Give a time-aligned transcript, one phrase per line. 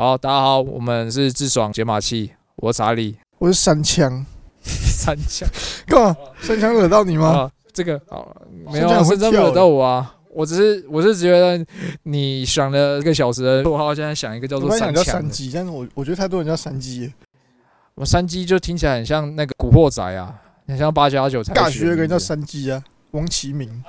[0.00, 4.24] 好，大家好，我们是智爽解码器，我是查理，我是三枪，
[4.62, 5.48] 三枪
[5.88, 6.16] 干嘛？
[6.40, 7.26] 三枪惹到你吗？
[7.30, 8.32] 啊，这个好，
[8.70, 10.14] 没有啊，三枪惹到我啊。
[10.32, 11.66] 我只是，我是觉得
[12.04, 15.02] 你想了一个小时的绰号，现在想一个叫做三枪的。
[15.02, 17.12] 三鸡，但是我我觉得太多人叫三鸡。
[17.96, 20.32] 我三鸡就听起来很像那个古惑仔啊，
[20.68, 22.80] 很像八加九才会大学有个人叫三鸡啊，
[23.10, 23.82] 王其明，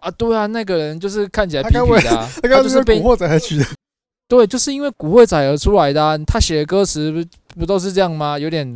[0.00, 3.64] 啊，对啊，那个人就是看起来痞痞的、啊， 他刚刚就是是被古惑仔才取的。
[4.28, 6.16] 对，就是因为古惑仔而出来的、啊。
[6.26, 7.22] 他写的歌词不
[7.60, 8.38] 不都是这样吗？
[8.38, 8.66] 有点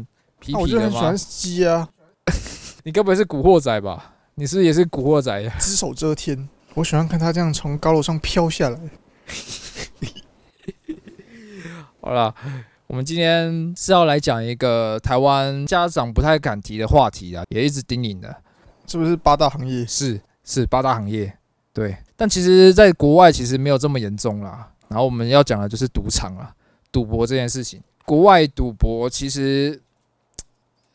[0.42, 1.16] 痞啊我痞的吗就很喜欢？
[1.16, 1.88] 鸡啊，
[2.84, 4.12] 你该不会是古惑仔吧？
[4.34, 5.50] 你是不是也是古惑仔呀？
[5.58, 6.46] 只手遮天。
[6.74, 8.78] 我喜欢看他这样从高楼上飘下来。
[12.02, 12.34] 好了，
[12.86, 18.36] 我们今天是要来讲一个台湾家长不太敢提的话题啊，也一直叮咛的，
[18.86, 19.86] 是不是八大行业？
[19.86, 21.32] 是是八大行业，
[21.72, 21.96] 对。
[22.14, 24.68] 但其实，在国外其实没有这么严重啦。
[24.88, 26.54] 然后我们要讲的就是赌场啊，
[26.92, 27.80] 赌博这件事情。
[28.04, 29.80] 国外赌博其实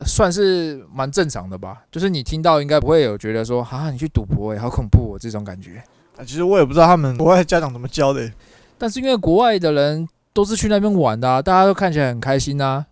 [0.05, 5.83] 算是蛮正常的吧，就是你听到应该不会有觉得说啊，你去赌博诶、好恐怖哦这种感觉。
[6.17, 8.33] 啊，其实我也不知道他们国外家长怎么教的耶。
[8.77, 12.85] 但是因为国外的人都是去那边玩的、啊，大家都看起来很开心啊，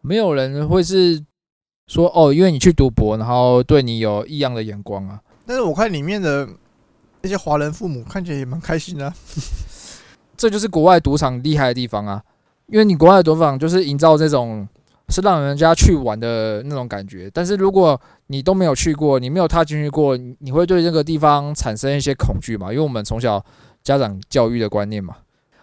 [0.00, 1.22] 没有人会是
[1.88, 5.20] 说哦，因为你去赌博，然后对你有异样的眼光啊。
[5.44, 6.48] 但是我看里面的
[7.20, 9.14] 那些华人父母看起来也蛮开心的啊。
[10.36, 12.22] 这就是国外赌场厉害的地方啊，
[12.66, 14.66] 因为你国外的赌场就是营造这种
[15.08, 17.30] 是让人家去玩的那种感觉。
[17.32, 22.72] 但是如果你都没有去过，你没有踏进去过，你你会对这个地方产生一些恐惧嘛？
[22.72, 23.44] 因为我们从小
[23.82, 25.16] 家长教育的观念嘛，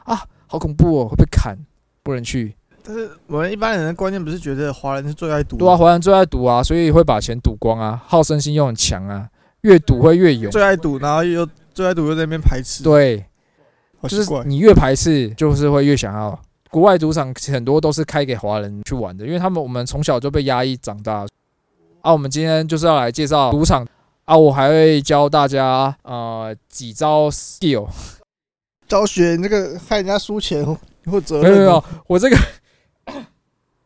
[0.03, 1.57] 啊，好恐怖哦，会被砍，
[2.03, 2.55] 不能去。
[2.83, 9.29] 但是我们一般人的观念不是觉得华人是最爱赌，对啊，，华人最爱赌啊，所以会把钱赌光啊，好胜心又很强啊，
[9.61, 10.51] 越赌会越勇。
[10.51, 13.23] 最爱赌，然后又最爱赌又在那边排斥，，对，
[14.03, 14.25] 就是。
[14.45, 16.39] 你越排斥，就是会越想要。
[16.69, 21.27] 国外赌场很多都是开给华人去玩的，因为他们我们从小就被压抑长大。
[21.99, 23.85] 啊，我们今天就是要来介绍赌场
[24.25, 27.87] 啊，我还会教大家呃几招 skill。
[28.87, 30.65] 教学你这个害人家输钱
[31.05, 32.37] 或责没有没有我这个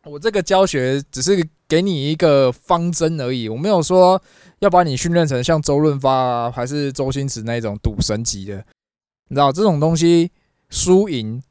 [0.03, 4.21] 我这个教学只是给你一个方针而已，我没有说
[4.59, 8.63] 要把你训练成像周润发啊，还是周星驰那种赌神级的。
[9.27, 10.31] 你知道这种东西
[10.69, 11.41] 输赢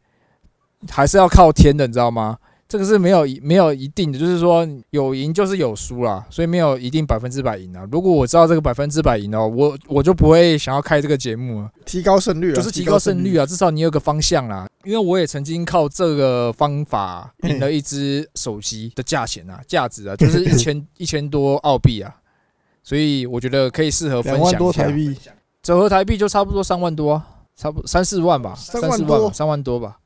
[0.88, 2.38] 还是要靠天的，你知道吗？
[2.66, 7.86] 这个是没有没有一定的，就是说有赢就是有输啦，所以没有一定百分之百赢啊。
[7.92, 11.70] 如果我知道这个百分之百赢哦，我我就不会想要开这个节目了。
[11.84, 14.66] 提高胜率啊，就是提高胜率啊，至少你有个方向啦。
[14.82, 22.12] 因为我也曾经靠这个方法 赢了一只手机的价钱啊，价值啊，就是一千 一千多澳币啊，
[22.82, 24.58] 所以我觉得可以适合分享一下。
[24.58, 25.16] 多台币，
[25.62, 29.98] 折合台币就差不多三万多、啊，差不多三四万吧，三万多三万多吧，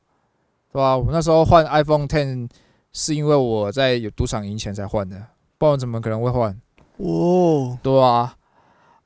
[0.71, 2.49] 对吧、我那时候换 iPhone Ten
[2.93, 5.21] 是因为我在有赌场赢钱才换的，
[5.57, 6.59] 不然怎么可能会换？
[6.97, 8.35] 哦，对啊，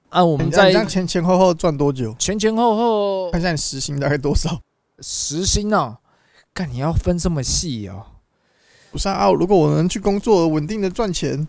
[0.10, 2.14] 按我们这样前前后后赚多久？
[2.20, 4.60] 前前后后看一下你时薪大概多少？
[5.00, 6.00] 时薪啊，
[6.54, 8.06] 干你要分这么细哦。
[8.92, 11.48] 不是啊，如果我能去工作，稳定的赚钱，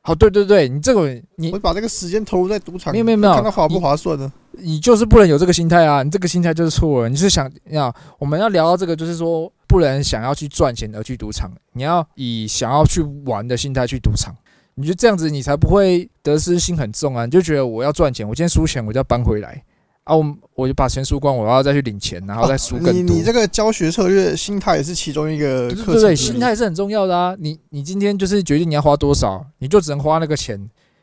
[0.00, 4.32] 好，对对对，你这个你我把这个时间投入在赌场，没有没有没有看到划不划算呢？
[4.52, 6.02] 你就是不能有这个心态啊！
[6.02, 7.08] 你这个心态就是错了。
[7.08, 14.34] 你是想要我们要聊到这个，就是说不能想要去赚钱而去赌场，你要以想要去玩的心态去赌场。
[14.74, 17.24] 你就这样子，你才不会得失心很重啊！
[17.24, 19.62] 你就觉得我要赚钱，我今天输钱我就要搬回来
[20.08, 20.16] 啊！
[20.16, 22.90] 我我就把钱输光，我要再去领钱，然后再输更多。
[22.90, 26.16] 哦你你这个教学策略，心态也是其中一个对对。
[26.16, 27.36] 心态是很重要的啊！
[27.38, 30.58] 你你今天就是决定你要花多少，你就只能花那个钱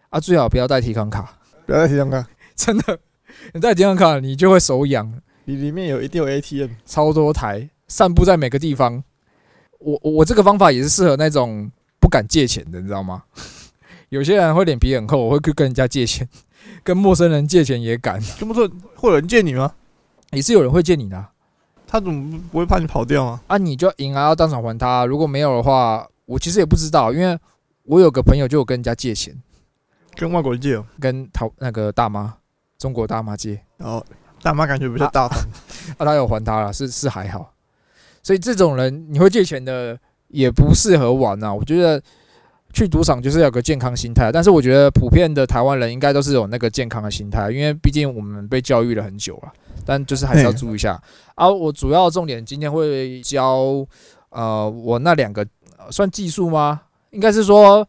[0.10, 0.20] 啊！
[0.20, 2.28] 最好不要带提款卡，不要带提款卡，
[2.58, 2.98] 真的，
[3.54, 5.22] 你带提款卡你就会手痒。
[5.46, 9.04] 你里面有一定有 ATM，超多台，散布在每个地方。
[9.78, 13.22] 我我我这个方法也是适合那种不敢借钱的，你知道吗？
[14.10, 16.28] 有些人会脸皮很厚，我会去跟人家借钱，
[16.84, 19.74] 跟陌生人借钱也敢，这么说会有人借你吗？
[20.32, 21.32] 也是有人会借你的啊，
[21.88, 23.42] 他怎么不会怕你跑掉啊？
[23.48, 25.06] 啊你就要赢啊，要当场还他。
[25.06, 27.38] 如果没有的话，我其实也不知道，因为
[27.84, 29.36] 我有个朋友就有跟人家借钱，
[30.16, 32.36] 跟外国人借哦，跟淘那个大妈，
[32.78, 34.06] 中国大妈借，然后
[34.42, 35.40] 大妈感觉比较大方，
[35.98, 37.54] 啊，他 有还他了，是是还好。
[38.22, 39.98] 所以这种人你会借钱的
[40.30, 41.54] 也不适合玩啊。
[41.54, 42.02] 我觉得
[42.76, 49.54] 去赌场就是要有个健康心态，但是我觉得普遍的台湾人应该都是有那个健康的心态，因为毕竟我们被教育了很久了。
[49.86, 51.02] 但就是还是要注意一下
[51.36, 51.48] 啊。
[51.48, 53.88] 我主要重点今天会教
[54.30, 55.42] 呃我那两个、
[55.78, 56.82] 呃算技术吗？
[57.12, 57.88] 应该是说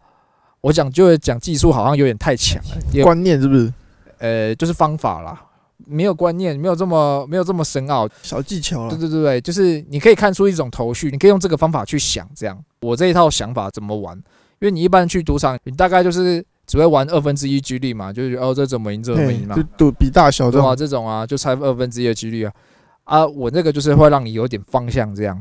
[0.60, 3.72] 我讲就讲技术好像有点太强了，观念是不是？
[4.18, 5.42] 呃就是方法啦。
[5.84, 8.08] 没有观念，没有这么没有这么深奥。
[8.22, 8.90] 小技巧了。
[8.90, 12.28] 对对对对，就是你可以看出一种头绪，你可以用这个方法去想。
[12.34, 14.20] 这样，我这一套想法怎么玩？
[14.60, 20.76] 因为你一般去赌场，你大概就是只会玩二分之一几率嘛，就是哦这怎么赢这怎么赢嘛，就赌比大小这对啊，种。
[20.76, 22.52] 这种啊就猜二分之一的几率啊。
[23.04, 25.40] 啊，我那个就是会让你有点方向这样。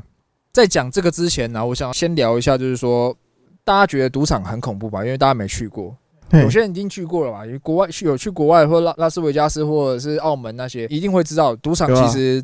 [0.54, 3.16] 在讲这个之前呢，我想先聊一下，就是说
[3.64, 5.04] 大家觉得赌场很恐怖吧？
[5.04, 5.96] 因为大家没去过。
[6.32, 7.46] 有些人已经去过了吧？
[7.46, 12.44] 有国外去有去国外或拉拉斯维加斯或者是澳门那些，一定会知道赌场其实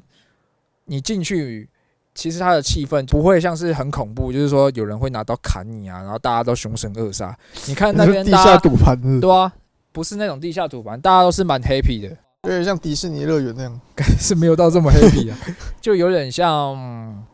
[0.85, 1.67] 你进去，
[2.13, 7.33] 其实它的气氛不会像是很恐怖，就是说有人会拿刀砍你啊，然后大家都凶神恶煞。
[7.67, 9.51] 你看那 边地下赌盘对啊，
[9.91, 12.09] 不是那种地下赌盘，大家都是蛮 happy 的，
[12.43, 13.79] 有点像迪士尼乐园那样。
[14.19, 15.37] 是没有到这么 happy 啊，
[15.81, 17.25] 就有点像。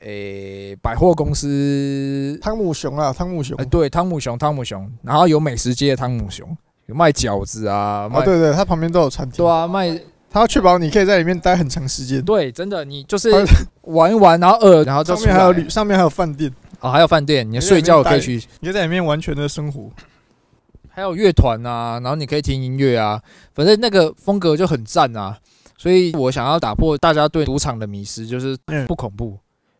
[0.00, 3.64] 诶、百货公司，汤姆熊啊，汤姆熊哎、。
[3.64, 6.56] 对，汤姆熊，汤姆熊，然后有美食街的汤姆熊，
[6.86, 9.44] 有卖饺子啊，卖哦，对对，它旁边都有餐厅。
[9.44, 9.98] 对啊，卖
[10.30, 12.22] 它要确保你可以在里面待很长时间。
[12.22, 13.30] 对，真的，你就是
[13.82, 19.90] 玩一玩，然后饿，然后就上面还有旅，上面还有饭店，哦，还有饭店，你睡觉可以去，你可以在里面完全的生活。
[20.88, 23.20] 还有乐团啊，然后你可以听音乐啊，
[23.54, 25.38] 反正那个风格就很赞啊。
[25.78, 29.38] 所以我想要打破大家对赌场的迷失，就是嗯不恐怖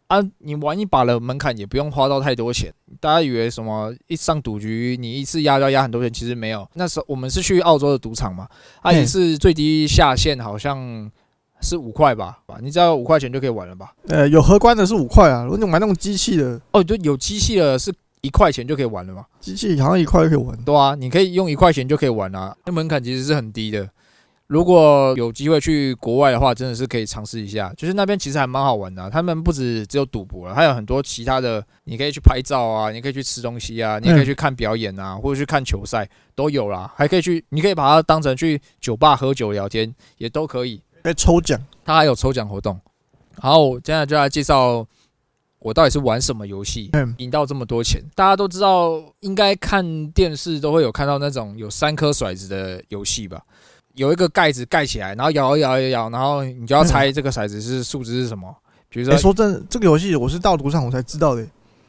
[0.09, 0.19] 啊。
[0.39, 6.69] 你玩一把的门槛也不用花到太多钱，大家以为什么一上赌局你一次压就要压很多钱，其实没有。
[6.75, 8.49] 那时候我们是去澳洲的赌场嘛，
[8.83, 11.11] 啊，嗯一次最低下限好像
[11.61, 13.93] 是五块吧，吧，你只要五块钱就可以玩了吧？
[14.09, 19.25] 呃，有荷官的是五块啊，如果你买那种机器的，哦，就有机器的，是一块钱就可以玩了嘛？
[19.41, 20.57] 机器好像一块就可以玩。
[20.65, 23.89] 对啊，你可以用一块钱就可以玩啊，那门槛其实是很低的。
[24.47, 27.73] 如果有机会去国外的话，真的是可以尝试一下。
[27.77, 36.93] 就是那边其实还蛮好玩的啊、他们不止只有赌博了，还有很多其他的，你可以去拍照啊，你可以去吃东西啊，你也可以去看表演啊，或者去看球赛都有啦。
[36.97, 40.81] 还可以去，你可以把它当成去酒吧喝酒聊天，也都可以。
[41.17, 42.81] 抽奖，它还有抽奖活动。
[43.39, 44.85] 好我接下来就来介绍
[45.59, 48.03] 我到底是玩什么游戏嗯，赢到这么多钱。
[48.15, 53.41] 大家都知道，应该看电视都会有看到那种有三颗骰子的游戏吧？
[53.97, 58.55] 有一个盖子盖起来，然后摇一摇一摇，然后你就要猜 这个骰子是数值是什么。
[58.89, 61.45] 比如哎、说，说真的，这个游戏我是到赌场我才知道的、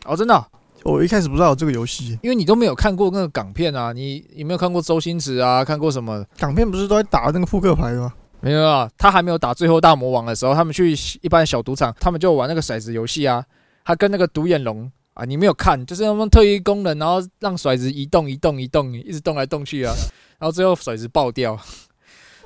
[0.05, 0.35] 哦，真的
[0.83, 2.17] 哦、我一开始不知道有这个游戏。
[2.23, 5.63] 因为你都没有看过那个港片啊，你有没有看过周星驰啊？
[5.63, 6.25] 看过什么？
[6.37, 8.13] 港片不是都在打那个扑克牌吗？
[8.39, 13.43] 没有啊，他还没有打最后大魔王的时候，他们去一般小赌场，他们就玩那个骰子游戏啊。
[13.83, 19.93] 他跟那个独眼龙啊，你没有看，就是他们特异功能，然后让骰子移动、移动、移动，一直动来动去啊，
[20.39, 21.57] 然后最后骰子爆掉，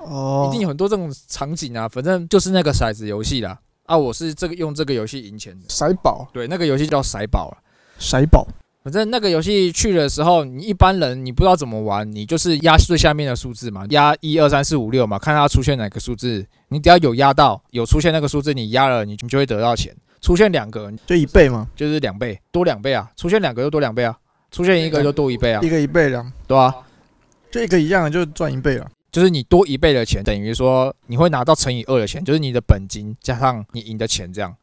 [0.03, 1.87] 哦，一定有很多这种场景啊。
[1.87, 3.57] 反正就是那个骰子游戏啦。
[3.85, 7.57] 啊，我是这个用这个游戏赢钱的，骰宝，对，那个游戏叫骰宝啊。
[7.99, 8.47] 骰宝，
[8.83, 19.93] 反正那个游戏去的时候，你一般人你不知道怎么玩，你就是压最下面的数字嘛，压一二三四五六嘛，看它出现哪个数字，你只要有压到，有出现那个数字，你压了，你就会得到钱。
[20.21, 23.09] 出现两个就一倍嘛，就是两倍，多两倍啊！
[23.17, 24.15] 出现两个就多两倍啊！
[24.51, 26.71] 出现一个就多一倍啊一，个一倍两，对啊，
[27.49, 28.87] 就一个一样的就赚一倍了。
[29.11, 34.55] 就是你多一倍的钱，等于说你会拿到乘以二的钱，就是你的本金加上你赢的钱这样。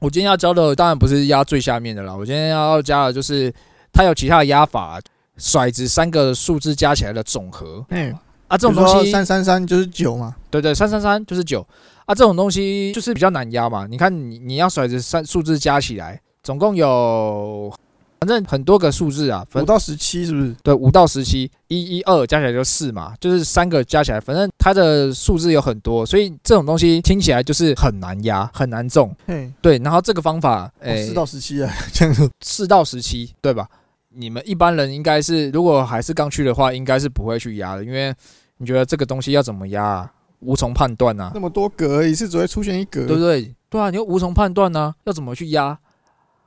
[0.00, 3.52] 我今天要教的当然不是压最下面的啦，我今天要加的就是
[3.92, 5.00] 它有其他的压法，
[5.38, 8.12] 骰子三个数字加起来的总和嗯，
[8.48, 11.66] 啊，这种东西，三三三就是九嘛，对对，三三三就是九
[12.04, 13.86] 啊，这种东西就是比较难压嘛。
[13.86, 17.72] 你看你你要骰子三数字加起来，总共有
[18.18, 20.54] 反正很多个数字啊，五到十七是不是？
[20.62, 29.14] 对，五到十七，一一二加起来就四嘛，就是三个加起来，反正它的数字有很多，所以这种东西听起来就是很难压，很难中。
[29.26, 32.28] 嘿，对，然后这个方法，四到十七啊， 这样子。
[32.40, 33.68] 四到十七，对吧？
[34.18, 38.14] 你们一般人应该是，如果还是刚去的话，应该是不会去压的，因为
[38.56, 43.54] 你觉得这个东西要怎么压、啊，无从判断啊，那么多格，一次只会出现一格，对不对？
[43.68, 45.78] 对啊，你又无从判断呢、要怎么去压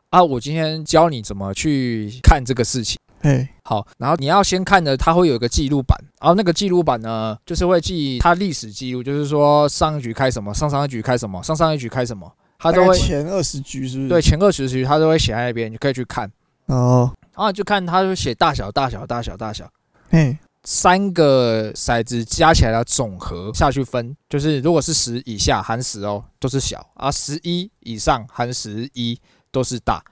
[0.10, 0.24] 啊？
[0.24, 2.98] 我今天教你怎么去看这个事情。
[3.22, 14.10] 哎，好，然后你要先看的，它会有一个记录板，然后那个记录板呢，就是会记它历史记录，就是说上一局开什么，上上一局开什么，上上一局开什么，它都会前二十局是不是？
[14.10, 16.32] 对，前二十局它都会写在那边，你可以去看，
[16.68, 19.70] 哦，然后就看它就写大小大小大小大小，
[20.10, 29.20] 嘿，三个骰子加起来的总和下去分，就是如果是十以下含十哦，都是小啊；十一以上含十一
[29.52, 30.04] 都是大，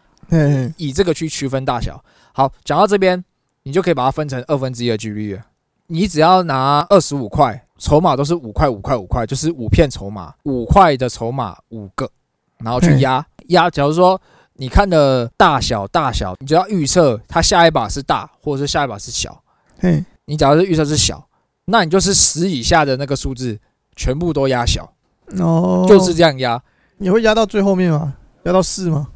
[0.77, 2.03] 以这个去区分大小。
[2.34, 3.24] 好，讲到这边，
[3.63, 5.41] 你就可以把它分成二分之一的几率了。
[5.88, 12.10] 你只要拿二十五块，筹码都是五块五块五块，就是五片筹码，五块的筹码五个，
[12.58, 13.70] 然后去压压。
[13.70, 14.20] 假如说
[14.53, 19.41] 你看的大小大小，你就要预测它下一把是大，或者是下一把是小。
[19.79, 21.25] 嘿，你假如是预测是小，
[21.65, 23.58] 那你就是十以下的那个数字
[23.96, 24.94] 全部都压小，
[25.39, 26.62] 哦，就是这样压。
[26.98, 28.15] 你会压到最后面吗？
[28.44, 29.08] 压到四吗？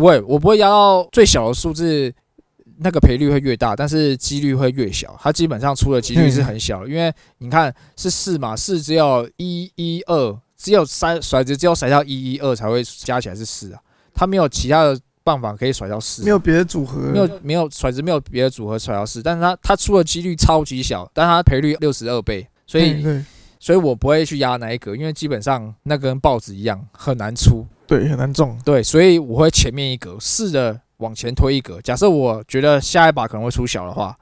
[0.00, 2.10] 不会，我不会压到最小的数字，
[2.78, 5.14] 那个赔率会越大，但是几率会越小。
[5.20, 13.80] 它基本上出的几率是很小，因为你看是四嘛，四只有一一二，只有三甩子只有甩到一一二才会加起来是四啊，
[14.14, 23.04] 它没有其他的办法可以甩到四，没有别的组合，没有没有甩子没有别的组合甩到四，但是它它出的几率超级小，但它赔率六十二倍，所以
[23.60, 27.64] 所以我不会去压那一格，因为基本上那跟报纸一样很难出。
[27.86, 28.58] 对很难中。
[28.64, 31.80] 对，所以我会前面一格试着往前推一格。
[31.82, 34.16] 假设我觉得下一把可能会出小的话，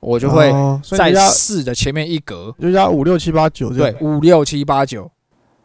[0.00, 5.10] 我就会在你压四的前面一格，就压五六七八九对样。，五六七八九。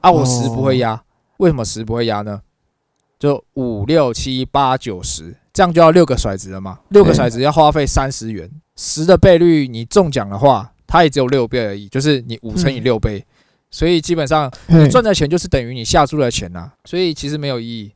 [0.02, 1.04] 啊，我十哦不会压，
[1.38, 2.42] 为什么十不会压呢？
[3.18, 6.80] 就五六七八九十，这样就要六个骰子了嘛？
[6.90, 13.26] 六个骰子要花费三十元，十的倍率你中奖的话，它也只有六倍而已，就是你五乘以嗯六倍，
[13.70, 17.94] 所以基本上你赚的钱就是等于你下注的钱呐、所以其实没有意义。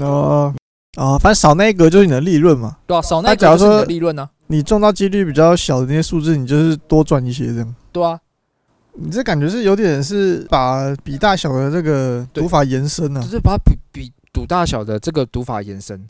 [0.00, 0.52] 哦
[0.96, 2.78] 哦，反正少那一格就是你的利润嘛。
[2.88, 7.74] 对啊，少那那假如个就是你的利润呢、你中到几率比较小的那些数字，你就是多赚一些这样。
[7.92, 8.18] 对啊，
[8.94, 13.28] 你这感觉是有点是把比大小的这个对读法延伸啊就。
[13.28, 16.04] 是把比比赌大小的这个赌法延伸。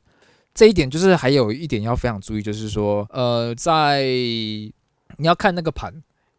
[0.55, 4.05] 这一点就是还有一点要非常注意，就是说，呃，在
[5.17, 5.93] 你要看那个盘，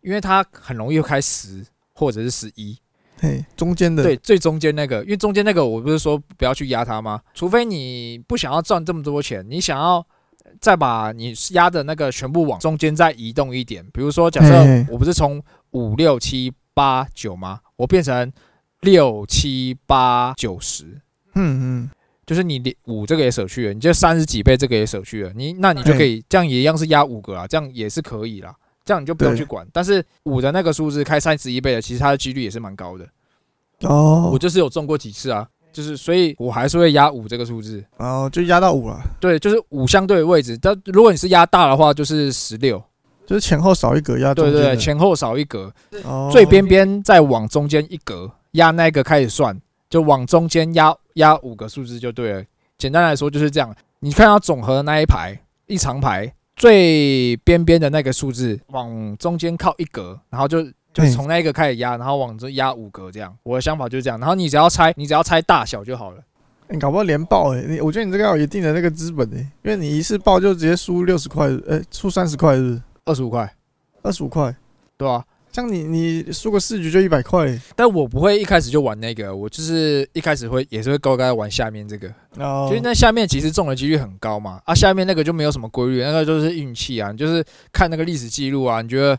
[0.05, 2.77] 因为它很容易会开十或者是十一，
[3.19, 7.19] 嘿，中间的对，最中间那个，因为中间那个我不是说不要去压它吗？
[7.33, 10.05] 除非你不想要赚这么多钱，你想要
[10.62, 17.59] 再把你压的那个全部往中间再移动一点，比如说假设我不是从五六七八九吗？
[17.77, 18.31] 我变成
[18.81, 20.85] 六七八九十，
[21.33, 21.89] 嗯嗯，
[22.25, 28.55] 就是你五这个也舍去了，你就三十几倍这个也舍去了，你那你就可以这样也一样是压五个啊，这样也是可以啦，
[28.86, 29.68] 这样你就不用去管。
[29.74, 33.06] 但是五的那个数字开三十一倍的，其实它的几率也是蛮高的。
[33.82, 37.84] 哦，我就是有中过几次啊，就是所以我还是会压五这个数字。
[37.98, 42.82] 哦就压到五了，对，就是五相对的位置，但如果你是压大的话，就是十六。
[43.27, 44.36] 就是前后少一格压。
[44.36, 45.74] 对对对，前后少一格，
[46.04, 52.44] 哦最边边再往中间一格，压那个开始算，就往中间压压五个数字就对了。
[52.77, 53.75] 简单来说就是这样。
[54.00, 63.35] 你看到总和的那一排一长排，最边边的那个数字往中间靠一格，然后就就从那一个开始压，然后往这压五格这样。
[63.43, 64.19] 我的想法就是这样。
[64.19, 66.24] 然后你只要猜，你只要猜大小就好了。
[66.67, 72.81] 你搞不好连爆哎、你我觉得你这个要有一定的那个资本哎、因为你一次爆就直接输六十块，呃、输三十块是不是？
[73.05, 73.53] 二十五块，
[74.01, 74.55] 二十五块，
[74.97, 75.24] 对吧、
[75.55, 82.09] 这样你你输个四局就一百块欸但我不会一开始就玩那个，我就是一开始会也是会高高玩下面这个。
[82.39, 89.17] 哦就是那下面其实中的几率很高嘛，啊，下面那个就没有什么规律，那个就是运气啊，你就是看那个历史记录啊，你觉得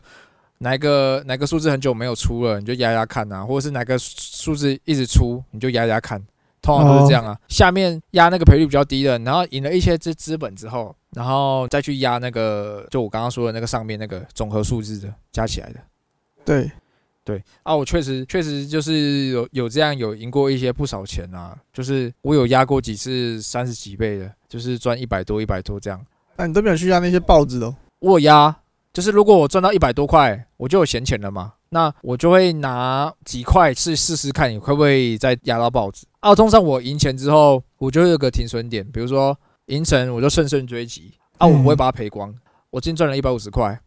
[0.59, 6.23] 哪一个哪个数字很久没有出了，你就压压看啊，或者是哪个数字一直出，你就压压看，
[6.61, 7.35] 通常都是这样啊。
[7.47, 15.79] 下面压那个赔率比较低的，然后赢了一些资资本之后，然后再去压那个就我刚刚说的那个上面那个总和数字的加起来的。
[16.47, 16.71] 对，
[17.25, 26.01] 对啊，我确实确实就是有有这样有赢过一些不少钱啊，就是我有压过几次三十几倍的，就是赚一百多一百多这样。
[26.37, 27.75] 那你都没有去压那些报纸哦。
[27.99, 28.55] 我有压，
[28.93, 36.07] 就是如果我赚到一百多块，我就有闲钱了嘛，那我就会拿几块去试试看，你会不会再压到报纸。
[36.21, 42.33] 啊，通常我赢钱之后，我就会有个停损点，比如说赢成我就乘胜追击啊，我不会把它赔光。
[42.69, 43.77] 我今天赚了一百五十块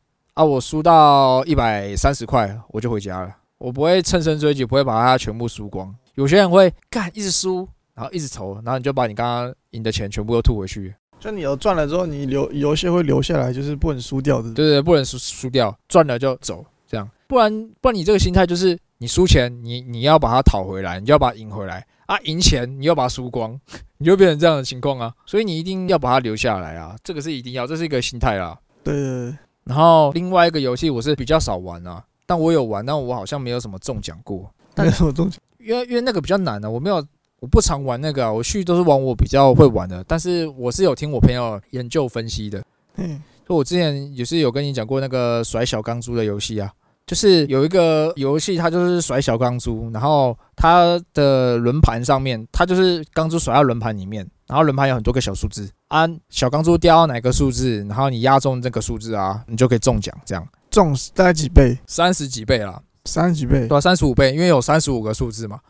[0.40, 3.36] 啊，我输到一百三十块，我就回家了。
[3.58, 5.94] 我不会乘胜追击，不会把它全部输光。
[6.14, 10.94] 有些人会干一直输，然后一直投，然后你就把你刚刚赢的钱全部都吐回去。
[11.18, 14.44] 就你有赚了之后，你留有一些会留下来，就是不能输掉的。
[14.54, 23.60] 对对对，不能输输掉，赚了就走，这样，不然不然你这个心态就是你输钱，你你要把它讨回来，你就要把它赢回来啊，赢钱你要把它输光，
[23.98, 28.58] 你就变成这样的情况啊，所以你一定要把它留下来啊，这个是一定要，这是一个心态啦。
[28.82, 35.40] 对对对，然后另外一个游戏我是比较少玩啊，但我有玩，但我好像没有什么中奖过，没有什么中奖？
[35.58, 37.04] 因为因为那个比较难啊，我没有。
[37.40, 42.62] 我不常玩那个啊，我去都是玩我比较会玩的，但是我是有听我朋友研究分析的，
[42.96, 46.70] 嗯，就我之前也是有跟你讲过那个甩小钢珠的游戏啊，
[47.06, 61.78] 就是有一个游戏，它就是甩小钢珠，然后它的轮盘上面，它就是钢珠甩到轮盘里面，然后轮盘有很多个小数字，啊，小钢珠掉到哪个数字，然后你压中这个数字啊，你就可以中奖，这样中大概几倍？
[61.86, 63.68] 三十几倍啦，三十几倍对。
[63.68, 65.60] 吧、三十五倍，因为有三十五个数字嘛，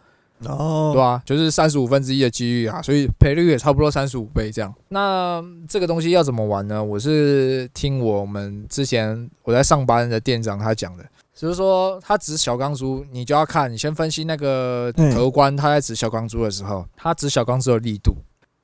[0.47, 4.75] 哦，对吧、就是三十五分之一的几率啊，所以赔率也差不多三十五倍这样。
[4.89, 6.83] 那这个东西要怎么玩呢？
[6.83, 18.17] 我是听我们之前我在上班的店长他讲的，就是说他指小钢珠，你就要看你先分析那个嗯荷官他在指小钢珠的时候，他指小钢珠的力度，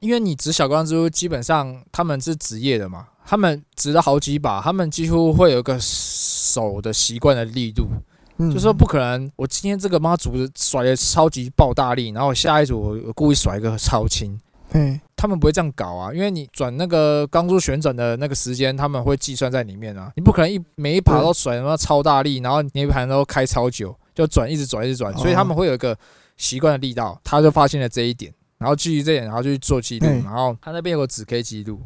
[0.07, 7.89] 因为你指小钢珠基本上他们是职业的嘛，他们指了好几把，他们几乎会有一个手的习惯的力度，
[8.39, 8.53] 嗯。
[8.55, 14.39] 就说不可能，我今天这个妈组的甩的超级爆大力，然后下一组我我故意甩一个超轻，
[14.71, 20.13] 嗯，他们不会这样搞啊，因为你转那个钢珠旋转的那个时间，他们会计算在里面啊。
[20.15, 25.97] 你不可能一每一把都甩他妈超大力，然后每一盘都开超久，就转一直转一直转，哦所以他们会有一个
[26.37, 27.21] 习惯的力道。
[27.25, 31.81] 他就发现了这一点，然后基于这点，然后就去做记录，嗯然后他那边有个指 K 记录，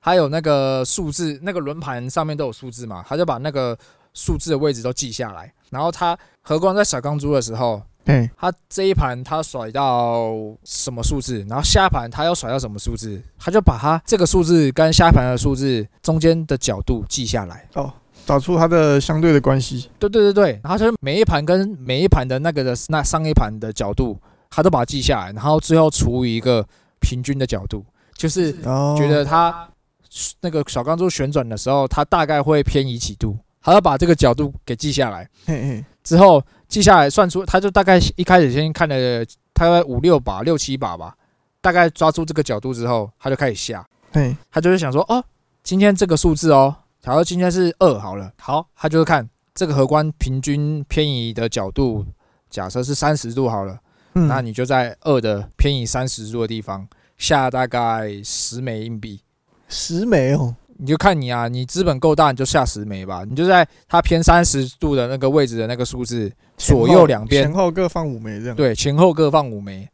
[0.00, 3.78] 还有那个数字，那个轮盘上面都有数字嘛，他就把那个
[4.14, 5.52] 数字的位置都记下来。
[5.70, 10.32] 然后他何光在甩钢珠的时候，嘿，他这一盘他甩到
[10.64, 17.68] 什么数字，然后下一盘他要甩到什么数字，他就把他这个数字跟下一盘的数字中间的角度记下来。
[17.74, 17.92] 哦
[18.26, 19.88] 找出它的相对的关系。
[19.98, 24.18] 对对对对，然后就是每一盘跟每一盘的那个的那上一盘的角度，
[24.50, 26.66] 他都把它记下来，然后最后除以一个
[27.00, 29.68] 平均的角度，就是哦，觉得他
[30.40, 35.28] 那个小钢珠旋转的时候，它大概会偏移几度，他要把这个角度给记下来。
[35.46, 41.14] 嘿嘿，之后记下来算出，他就大概一开始先看了大概五六把、六七把吧，
[41.60, 45.22] 大概抓住这个角度之后，他就开始下，嘿，他就是想说，哦，
[45.62, 52.04] 今天这个数字哦，假如今天是二好了，好，他就是看这个荷官平均偏移的角度，
[52.48, 53.78] 假设是三十度好了，
[54.18, 59.20] 嗯，那你就在二的偏移三十度的地方下大概十枚硬币。
[59.68, 63.24] 十枚哦，你就看你啊，你资本够大，你就下十枚吧。
[63.28, 69.88] 你就在它偏三十度的那个位置的那个数字左右两边前后各放五枚这样。，对，前后各放五枚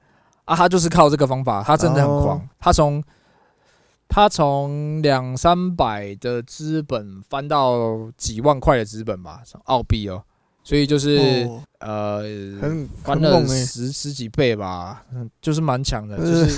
[0.45, 3.03] 啊，他就是靠这个方法，他真的很狂，哦他从
[4.07, 10.23] 他从两三百的资本翻到几万块的资本吧，澳币哦，
[10.65, 12.23] 所以就是、哦，呃
[12.61, 16.57] 很翻了十十几倍吧，嗯，就是蛮强的，就呃是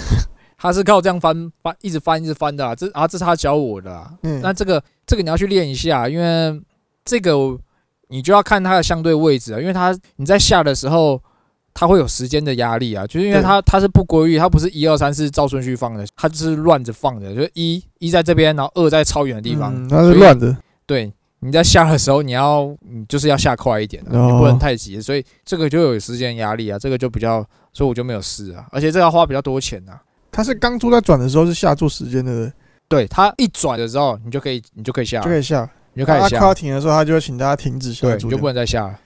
[0.57, 6.63] 他是靠这样翻翻一直翻一直翻的、啊，这啊这是他教我的、啊，嗯，那这个这个你要去练一下，因为
[7.05, 7.37] 这个
[8.09, 11.21] 你就要看它的相对位置啊，因为它你在下的时候，
[11.75, 20.57] 它会有时间的压力啊，就是因为它它是不规律，它不是一二三四照顺序放的，它就是乱着放的，就是一一在这边，然后二在超远的地方，嗯它是乱的。
[20.87, 21.13] 对。
[21.41, 30.01] 你在下的时候，你要你就是要下快一点、你不能太急，所以这个就有时间压力啊，这个就比较，所以我就没有试啊，而且这个要花比较多钱啊。
[30.33, 32.53] 它是刚出在转的时候是下注时间的，
[32.89, 35.69] 对，它一转的时候，你就可以你就可以下，就可以下。
[35.95, 38.27] 你就开始下它快，要停的时候，它就会请大家停止下对，注。
[38.27, 39.01] 你就不能再下了。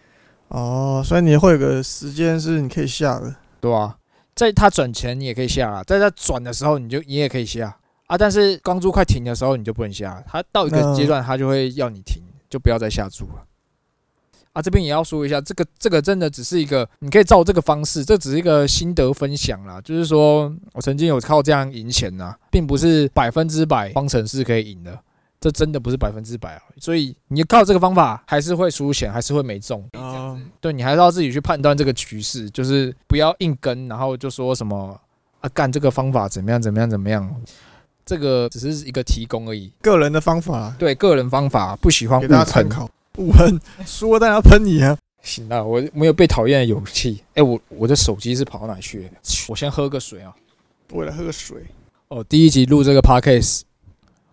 [0.48, 3.32] 哦，所以你会有个时间是你可以下的。
[3.60, 3.96] 对啊，
[4.34, 7.76] 在它转前你也可以下啊，在它转的时候你就你也可以下
[8.10, 13.44] 啊，但是钢珠快停的时候你就不能下，它到一个阶段它就会要你停，就不要再下注了。
[14.52, 19.80] 啊，这边也要说一下，这个这个真的只是一个，你可以照这个方式，这只是一个心得分享啦。
[19.82, 24.98] 就是说我曾经有靠这样赢钱呐，并不是百分之百方程式可以赢的，
[25.40, 26.62] 这真的不是百分之百啊。
[26.78, 29.88] 所以你靠这个方法还是会输钱，还是会没中。
[29.92, 35.00] 哦，对你还是要自己去判断这个局势，就是不要硬跟，然后就说什么
[35.42, 37.40] 啊干这个方法怎么样怎么样怎么样，
[38.10, 39.70] 这个只是一个提供而已。
[39.80, 42.36] 个人的方法对个人方法，不喜欢给误喷。
[42.36, 42.90] 大家参考。
[43.18, 44.98] 误喷，输了当然要喷你啊！
[45.22, 47.22] 行了，我没有被讨厌的勇气。
[47.34, 49.10] 哎、我我的手机是跑哪去了？
[49.48, 50.34] 我先喝个水啊。
[50.90, 51.58] 我来喝个水。
[52.08, 53.60] 哦，第一集录这个 podcast，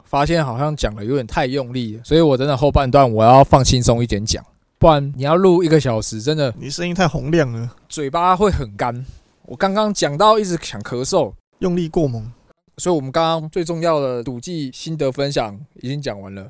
[0.04, 4.44] 发现好像讲的有点太用力了，所以我真的后半段我要放轻松一点讲，
[4.80, 9.06] 不然你要录一个小时，真的你声音太洪亮了，嘴巴会很干。
[9.46, 12.32] 我刚刚讲到一直想咳嗽，用力过猛。
[12.78, 16.48] 所以我们刚刚最重要的赌技心得分享已经讲完了，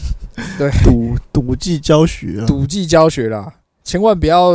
[0.58, 3.52] 对赌赌技教学啊，赌技教学啦，
[3.84, 4.52] 千万不要，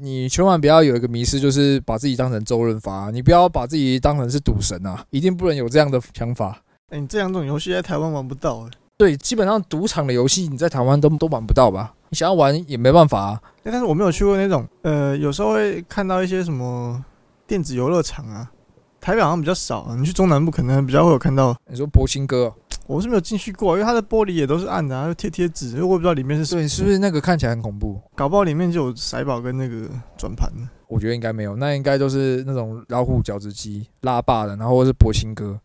[0.00, 6.62] 你千万不要有一个迷失，就是把自己当成周润发，你不要把自己当成是赌神啊，一定不能有这样的想法。
[6.88, 8.70] 哎，你这两种游戏在台湾玩不到哎。
[8.96, 11.92] 对，基本上赌场的游戏你在台湾都都玩不到吧？
[12.08, 13.40] 你想要玩也没办法啊。
[13.64, 17.04] 哎但是我没有去过那种，呃，有时候会看到一些什么
[17.46, 18.50] 电子游乐场啊，
[19.02, 19.96] 台北好像比较少啊。
[19.96, 21.54] 你去中南部可能比较会有看到。
[21.66, 22.54] 你说博兴哥哦，
[22.86, 28.00] 我是没有进去过，因为它的玻璃也都是暗的、啊，又贴贴纸，因为我也不知道里面是什么对，是不是那个看起来很恐怖？
[28.14, 30.70] 搞不好里面就有骰宝跟那个转盘呢。
[30.86, 35.58] 我觉得应该没有，那应该都是那种老虎饺子机、拉霸的，然后或是博兴哥，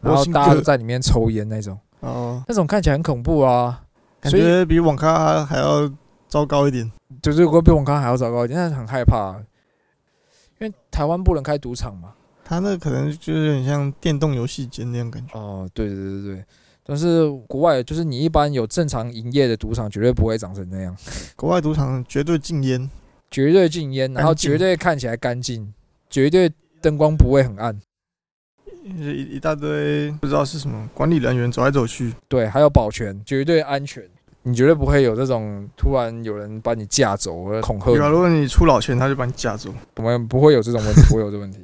[0.00, 3.82] 然后大家都在里面抽烟那种，哦，那种看起来很恐怖啊。
[4.20, 5.90] 感觉比网咖还要
[6.28, 6.90] 糟糕一点。
[7.22, 9.36] 就是会比网咖还要糟糕一点，但是很害怕，
[10.60, 12.12] 因为台湾不能开赌场嘛。
[12.44, 15.38] 它那可能就是有点像电动游戏间那样感觉。
[15.38, 16.44] 哦，对对对对，
[16.84, 20.94] 但是国外就是你一般有正常营业的赌场，绝对不会长成那样，
[21.34, 22.90] 国外赌场绝对禁烟，
[23.30, 25.72] 绝对禁烟，然后绝对看起来干净，
[26.10, 26.52] 绝对
[26.82, 27.80] 灯光不会很暗，
[28.84, 34.06] 一一大堆不知道是什么管理人员走来走去，对，还有保全，绝对安全，
[34.42, 39.72] 你绝对不会有这种突然有人把你架走或者恐吓对啊，如果你出老千，他就把你架走。
[39.96, 41.60] 我们不会有这种问题，不会有这问题。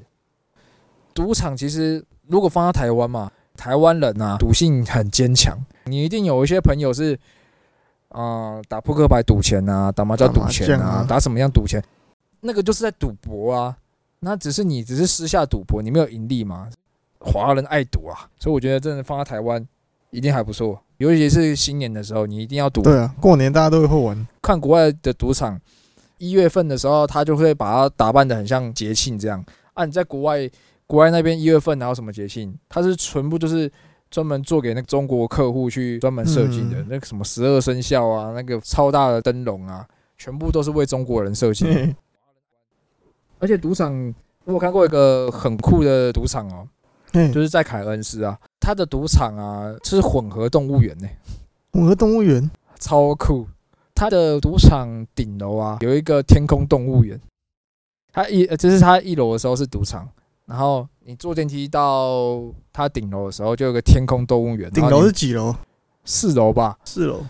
[1.14, 5.58] 赌场其实如果放在台湾嘛，台湾人啊，赌性很坚强。
[5.84, 7.18] 你一定有一些朋友是，
[8.08, 11.82] 啊、打扑克牌赌钱啊，打麻将赌钱啊打啊，打什么样赌钱，
[12.40, 13.76] 那个就是在赌博啊。
[14.20, 16.68] 那只是你只是私下赌博，你没有盈利嘛。
[17.18, 19.66] 华人爱赌啊，所以我觉得真的放在台湾
[20.10, 22.82] 一定还不错，尤其是新年的时候，你一定要赌。
[22.82, 24.26] 对啊，过年大家都会玩。
[24.42, 25.60] 看国外的赌场，
[26.18, 29.44] 一月份的时候，他就会把它打扮的很像节庆这样。
[29.74, 30.50] 啊，你在国外，
[30.90, 32.52] 国外那边一月份哪有什么节庆？
[32.68, 33.70] 它是全部就是
[34.10, 39.86] 专门做给那个中国客户去专门设计的，嗯那个什么十二生肖啊，那个超大的灯笼啊，
[40.18, 41.94] 全部都是为中国人设计的。
[43.38, 44.12] 而且赌场，
[44.46, 46.66] 我有看过一个很酷的赌场哦，
[47.12, 51.08] 嘿就是在凯恩斯啊，它的赌场啊是混合动物园呢、
[51.70, 52.50] 混合动物园，
[52.80, 53.46] 超酷。
[53.94, 57.20] 它的赌场顶楼啊有一个天空动物园，
[58.12, 60.08] 它一呃就是它一楼的时候是赌场，
[60.50, 65.54] 然后你坐电梯到它顶楼的时候就有个天空动物园，顶楼是几楼？
[66.04, 67.24] 四楼吧，四楼。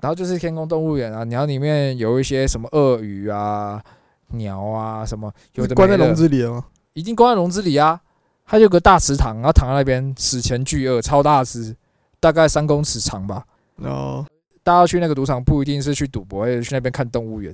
[0.00, 3.82] 然后就是天空动物园啊，然后里面有一些什么鳄鱼啊、
[4.28, 6.64] 鸟啊什么，有的的关在笼子里了吗？
[6.92, 8.00] 一定关在笼子里啊。
[8.46, 11.74] 它有个大池塘，然后躺在那边，史前巨鳄，超大只，
[12.20, 13.44] 大概三公尺长吧。
[13.74, 14.24] 然后
[14.62, 17.52] 大家去那个赌场不一定是去赌博，而且去那边看动物园，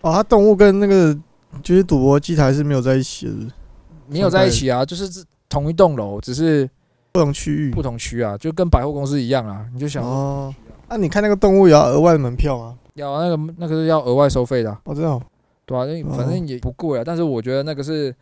[0.00, 1.16] 哦，它动物跟那个
[1.62, 3.32] 就是赌博机台是没有在一起的，
[4.06, 6.68] 没有在一起啊，就是这同一栋楼，只是
[7.12, 7.82] 不同区域不。
[7.82, 9.66] 同区啊，就跟百货公司一样啊。
[9.72, 10.54] 你就想说哦，
[10.88, 12.78] 那、你看那个动物也要额外的门票吗？
[12.94, 15.20] 要那个那个是要额外收费的啊、我知道。
[15.66, 17.02] 对啊，因为哦反正也不贵啊。
[17.04, 18.14] 但是我觉得那个是，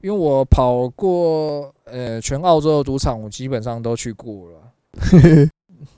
[0.00, 5.48] 因为我跑过呃全澳洲的赌场，我基本上都去过了。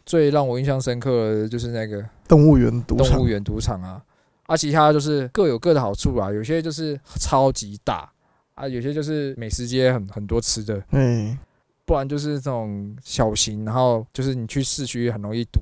[0.07, 4.03] 最让我印象深刻的就是那个动物园赌场动物，园赌场啊，
[4.47, 8.11] 啊，其他就是各有各的好处啊，有些就是超级大
[8.55, 11.37] 啊，有些就是美食街很很多吃的，嗯，
[11.85, 15.61] 不然就是这种小型，然后就是你去市区很容易堵，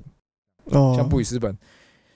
[0.66, 1.56] 哦，像布里斯本，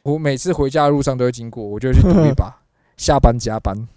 [0.03, 2.55] 我每次回家的路上都会经过，我就会去赌一 把，
[2.97, 3.89] 下班加班，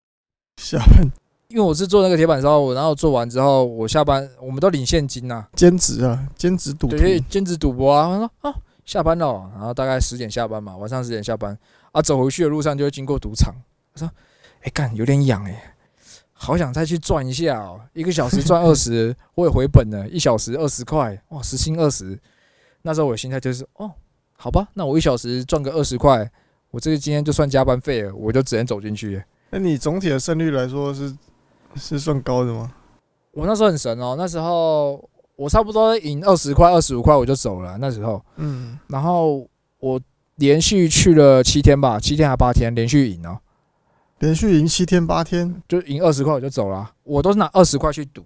[0.62, 1.10] 下班。
[1.48, 6.98] 因为我是做那个铁板烧，我然后做完之后，我下班我们都领现金呐、兼职啊，兼职赌徒。
[6.98, 8.06] 对，，兼职赌博啊。
[8.06, 11.58] 他说啊，下班了哦，然后大概十点下班嘛，晚上十点下班。
[11.90, 13.54] 啊，走回去的路上就会经过赌场。
[13.94, 14.10] 他说，
[14.60, 15.74] 哎、干有点痒哎、
[16.40, 22.16] 好想再去赚一下哦，一个小时赚二十， 我也回本了，一小时二十块，哇，时薪二十。
[22.82, 23.90] 那时候我的心态就是，哦，
[24.36, 26.30] 好吧，那我一小时赚个二十块，
[26.70, 29.22] 我这个今天就算加班费了，我就只能走进去。
[29.50, 31.12] 那你总体的胜率来说是
[31.74, 32.72] 是算高的吗？
[33.32, 35.02] 我那时候很神哦，那时候
[35.34, 37.76] 我差不多赢二十块、二十五块我就走了。
[37.78, 39.44] 那时候，嗯，然后
[39.80, 40.00] 我
[40.36, 43.38] 连续去了七天吧，七天还八天连续赢哦，
[44.18, 46.92] 连续赢七天八天，就赢二十块我就走了啊。
[47.04, 48.22] 我都是拿二十块去赌，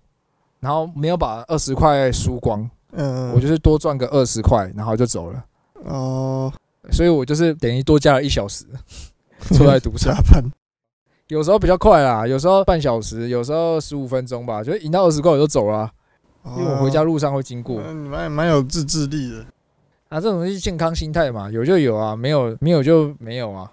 [0.60, 5.44] 然后没有把二十块输光，嗯，我就是多赚个二十块，然后就走了。
[5.84, 6.52] 哦，
[6.90, 8.64] 所以我就是等于多加了一小时
[9.52, 10.16] 出来赌场
[11.28, 15.78] 有时候比较快啦，有时候半小时，有时候十五分钟吧，就赢到二十块我就走了
[16.42, 17.80] 啊，因为我回家路上会经过。
[17.86, 19.44] 嗯，你蛮蛮有自制力的。
[20.08, 23.70] 啊，这种东西健康心态嘛，有就有啊，没有没有就没有啊。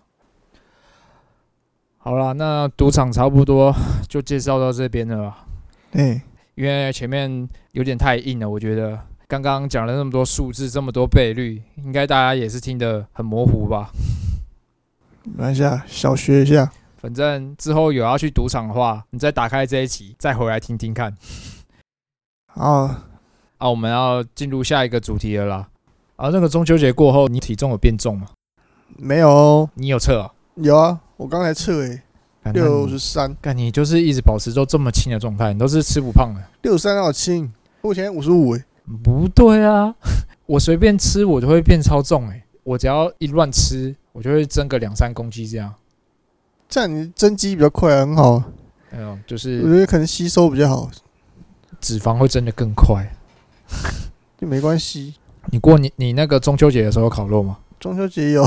[2.09, 3.71] 好啦，那赌场差不多
[4.09, 5.45] 就介绍到这边了啦，
[5.91, 6.19] 哎，
[6.55, 13.91] 因为前面有点太硬了，我觉得刚刚讲了那么多数字，这么多倍率，应该大家也是听得很模糊吧。
[15.23, 16.71] 没关系啊，小学一下。
[16.97, 21.15] 反正之后有要去赌场的话，你再打开这一集，再回来听听看。
[22.47, 22.89] 好，
[23.59, 25.69] 啊，我们要进入下一个主题了啦。
[26.15, 28.29] 啊，那个中秋节过后，你体重有变重吗？
[28.97, 30.33] 没有哦，你有测啊？
[30.55, 32.01] 有啊，我刚才测诶，
[32.53, 36.41] 六十三，干你就是一直保持都这么轻的状态，你都是吃不胖的。
[36.61, 37.51] 六十三好轻，
[37.81, 38.63] 目前五十五诶。
[39.03, 39.93] 不对啊，
[40.47, 45.73] 我随便吃我就会变超重哎、我只要一乱吃，我就会增个两三公斤这样。
[46.69, 48.41] 这样你增肌比较快啊，很好。
[48.91, 50.89] 哎呦，就我是觉得可能吸收比较好，
[51.81, 53.05] 脂肪会增的更快。
[54.39, 55.15] 就没关系。
[55.47, 57.57] 你过你你那个中秋节的时候有烤肉吗？
[57.77, 58.45] 中秋节有，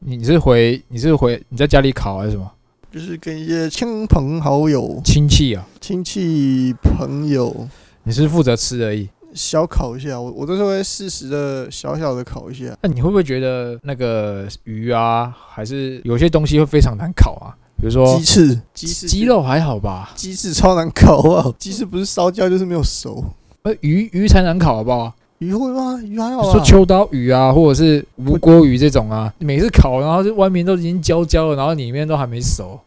[0.00, 2.50] 你你是回你是回你在家里烤还是什么
[2.92, 5.66] 就是跟一些亲朋好友、亲戚啊？
[5.80, 7.68] 亲戚朋友，
[8.04, 9.08] 你是负责吃而已。
[9.34, 12.74] 小烤一下，我我都是会适时的小小的烤一下。
[12.80, 17.52] 那你会不会觉得那个鱼啊，还是有些东西会非常难烤啊？
[17.78, 20.12] 比如说鸡翅，鸡翅，鸡肉还好吧？
[20.14, 21.52] 鸡翅超难烤啊！
[21.58, 23.22] 鸡翅不是烧焦就是没有熟。
[23.62, 25.14] 呃，鱼鱼才难烤好不好？
[25.38, 26.00] 鱼会吗？
[26.02, 26.52] 鱼还好啊。
[26.52, 32.78] 说秋刀鱼啊，或者是无锅鱼这种啊，每次烤，然后就外面都已经焦焦了，然后里面都还没熟。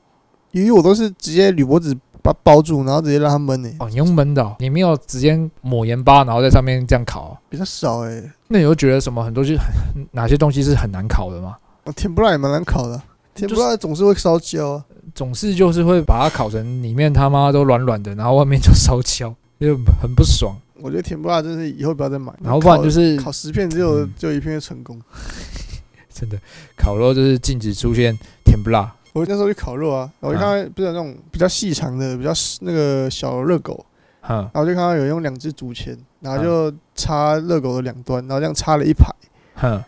[0.52, 3.70] 鱼我都是直接铝箔纸把它包住，然后直接让它焖呢。
[3.80, 11.56] 哦，你用焖的、哦，你没有直接抹盐巴，然后在上面这样烤哦、比较少哎、那你会觉得什么很多就很哪些东西是很难烤的吗？
[11.86, 13.02] 哦甜不辣也蛮难烤的，
[13.36, 14.86] 甜不辣总是会烧焦啊。
[15.16, 20.56] 总是就是会把它烤成里面他妈都软软的，然后外面就烧焦，就很不爽。
[20.82, 25.00] 我觉得甜不辣真是以后不要再买，然后不然就是烤十片只有嗯只有一片会成功。
[26.14, 26.38] 真的
[26.76, 28.94] 烤肉就是禁止出现甜不辣。
[29.14, 33.86] 我那时候去烤肉啊，我就看到不是有那种比较细长的、比较那个小热狗，
[34.22, 39.12] 哼然后就看到有用两只竹签，然后就插热狗的两端，然后这样插了一排，
[39.56, 39.84] 哼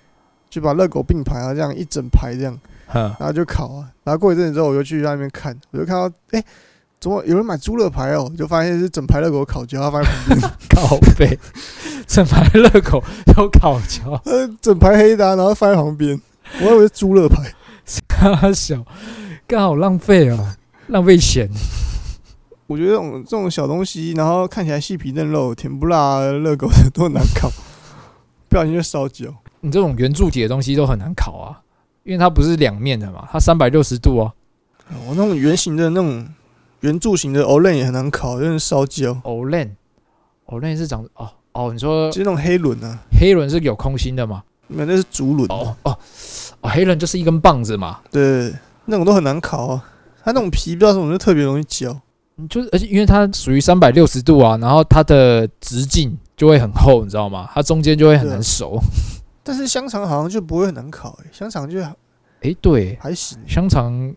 [0.49, 3.89] 就把热狗并排，然后这样一整排这样，哼，然后就烤啊。
[4.03, 6.43] 然后过一阵子之后，我就去那边看，我就看到哎，
[7.01, 8.31] 怎么有人买猪肋排哦？
[8.37, 11.39] 就发现是整排热狗烤焦，它放在旁边， 烤背，
[12.05, 13.03] 整排热狗
[13.35, 16.21] 都烤焦，呃，整排黑的啊、然后放在旁边，
[16.61, 17.51] 我以为是猪肋排。
[18.07, 18.85] 他小，
[19.47, 20.55] 刚好浪费啊，
[20.87, 21.49] 浪费钱。
[22.67, 27.51] 我觉得这种这种小东西，然后看起来细皮嫩肉、甜不辣、热狗的都很难烤，
[28.47, 29.25] 不小心就烧焦。
[29.61, 31.59] 你这种圆柱体的东西都很难烤啊，
[32.03, 34.31] 因为它不是两面的嘛，它三百六十度哦。
[35.07, 36.25] 我、那种圆形的那种
[36.81, 39.13] 圆柱形的 o l e n 也很难烤，有点烧焦。
[39.23, 44.43] Olen，Olen 是长哦哦，你说就是那种黑轮啊，黑轮是有空心的嘛？
[44.67, 45.47] 没有那是竹轮。
[45.51, 45.97] 哦哦
[46.61, 47.99] 哦，黑轮就是一根棒子嘛。
[48.11, 48.53] 对，
[48.85, 49.85] 那种都很难烤啊。
[50.23, 51.95] 它那种皮不知道为什么就特别容易焦。
[52.35, 57.49] 你就是而且因为它属于三百六十度啊，然后它的直径就会很厚，你知道吗？
[57.53, 58.79] 它中间就会很难熟。
[59.43, 61.79] 但是香肠好像就不会很难烤、欸，香肠就
[62.41, 63.37] 诶，对，还行。
[63.47, 64.15] 香肠，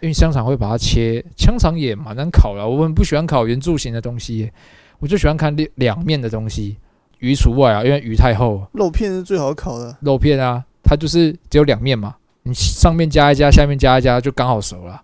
[0.00, 2.66] 因为香肠会把它切，香肠也蛮难烤的。
[2.66, 4.50] 我们不喜欢烤圆柱形的东西，
[4.98, 6.76] 我就喜欢看两两面的东西，
[7.18, 8.66] 鱼除外啊，因为鱼太厚。
[8.72, 15.00] 肉片是最好烤的，肉片啊，它就是只有两面嘛，你上面加一加，下面加一加，就刚好熟了。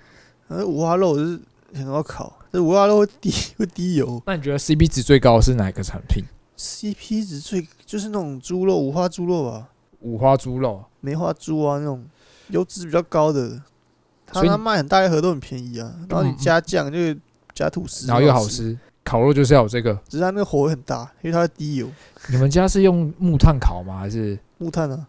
[0.48, 1.40] 而五花肉是
[1.74, 6.22] 很好烤，这五花肉会滴 会滴油那你觉得 CP 值最高的是哪一个产品
[6.58, 9.68] ？，CP 值最就是那种猪肉五花猪肉吧，
[10.00, 12.04] 五花猪肉，梅花猪啊那种
[12.48, 13.62] 油脂比较高的，它
[14.32, 16.98] 所以它卖很大一盒都很便宜啊，然后你嗯加酱就
[17.54, 19.94] 加吐司，然后又好，吃，烤肉就是要有这个。
[20.08, 21.86] 只是它那个火会很大，因为它会滴油，
[22.28, 23.98] 你们家是用木炭烤吗？
[23.98, 25.06] 还是 木炭啊。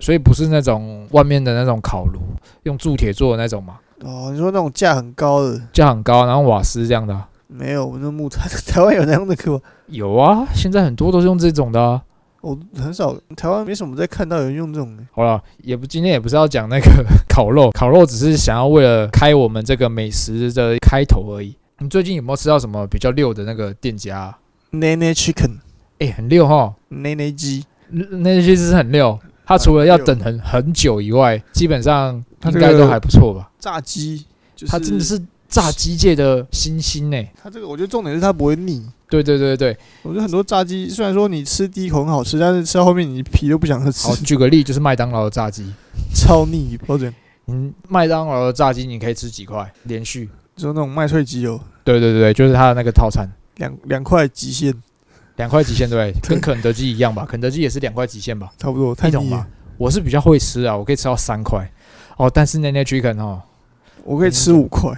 [0.00, 2.20] 所以不是那种外面的那种烤炉，
[2.64, 3.78] 用铸铁做的那种嘛？
[4.00, 9.60] 哦，你说那种价很高的价很高，然后瓦斯这样的啊、没有，我那木炭， 台湾有那样的课吗？
[9.86, 12.02] 有啊，现在很多都是用这种的、啊。
[12.44, 15.02] 我很少，台湾没什么在看到有人用这种的。
[15.12, 21.56] 好了，也不今天也不是要讲那个 烤肉，烤肉只是想要为了开我们这个美食的开头而已。
[21.78, 24.38] 你最近有没有吃到什么比较溜的那个店家、啊？
[24.72, 25.56] 奶奶 chicken，
[26.00, 29.18] 哎、很溜哈，奶奶鸡，那些是很溜。
[29.46, 33.50] 它除了要等很很久以外，基本上应该都还不错吧。
[33.58, 38.86] 炸鸡，就是它真的是炸鸡界的新星呢、它这个，我觉得重点是它不会腻。
[39.22, 45.72] 对对对对，我觉得很多炸鸡，虽然说你吃第一口很好吃，但是吃到后面你皮都不想吃好，吃， 举个例，就是麦当劳的炸鸡。
[46.14, 47.14] 超腻，不知道怎样。
[47.46, 49.70] 嗯，麦当劳的炸鸡你可以吃几块？
[49.84, 50.28] 连续？
[50.56, 54.72] 就那种麦脆鸡油，对对对，就是它的那个套餐，两两块极限，
[55.36, 57.26] 两块极限对 跟肯德基一样吧？
[57.28, 58.50] 肯德基也是两块极限吧？
[58.56, 59.46] 差不多，太一桶吧。
[59.76, 61.68] 我是比较会吃啊，我可以吃到三块。
[62.16, 63.42] 哦，但是那那 chicken 哦，
[64.04, 64.92] 我可以吃五块。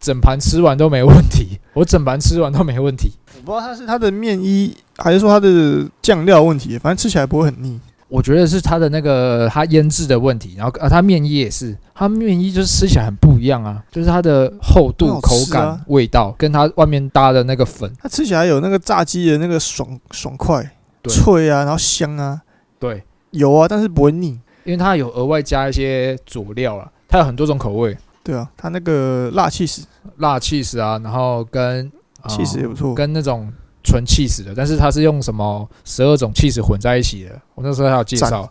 [0.00, 3.12] 整盘吃完都没问题， 我整盘吃完都没问题。
[3.36, 7.80] 我不知道它是它的面衣，还是说它的酱料问题，反正吃起来不会很腻。
[8.08, 20.62] 我觉得是它的那个它腌制的问题，然后啊，它面衣也是，它面衣就是吃起来很不一样啊，就是它的厚度、很口感、味道，跟它外面搭的那个粉，它吃起来有那个炸鸡的那个爽爽快、
[21.02, 22.40] 对脆啊，然后香啊，
[22.78, 24.40] 对，有啊，但是不会腻。
[24.64, 27.96] 因为它有额外加一些佐料啊，它有很多种口味，
[28.28, 29.86] 对啊，它那个辣气死，
[30.18, 31.90] 辣 cheese 啊，然后跟
[32.28, 32.94] 气死也不错。
[32.94, 33.50] 跟那种
[33.82, 38.46] 纯 cheese 的，但是它是用什么十二种 cheese 混在一起的，我那时候还有介绍，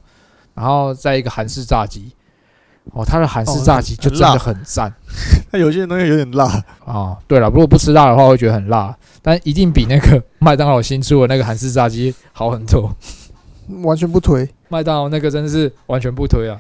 [0.56, 2.12] 然后再一个韩式炸鸡，
[2.92, 4.92] 哦，它的韩式炸鸡就真的很赞
[5.52, 7.16] 它有些东西有点辣，哦。
[7.28, 12.92] 对了，如果不吃辣的话，会觉得很辣，但一定比那个 麦当劳新出的那个韩式炸鸡好很多。
[13.84, 14.50] 完全不推。
[14.70, 16.60] 麦当劳那个真的是完全不推啊！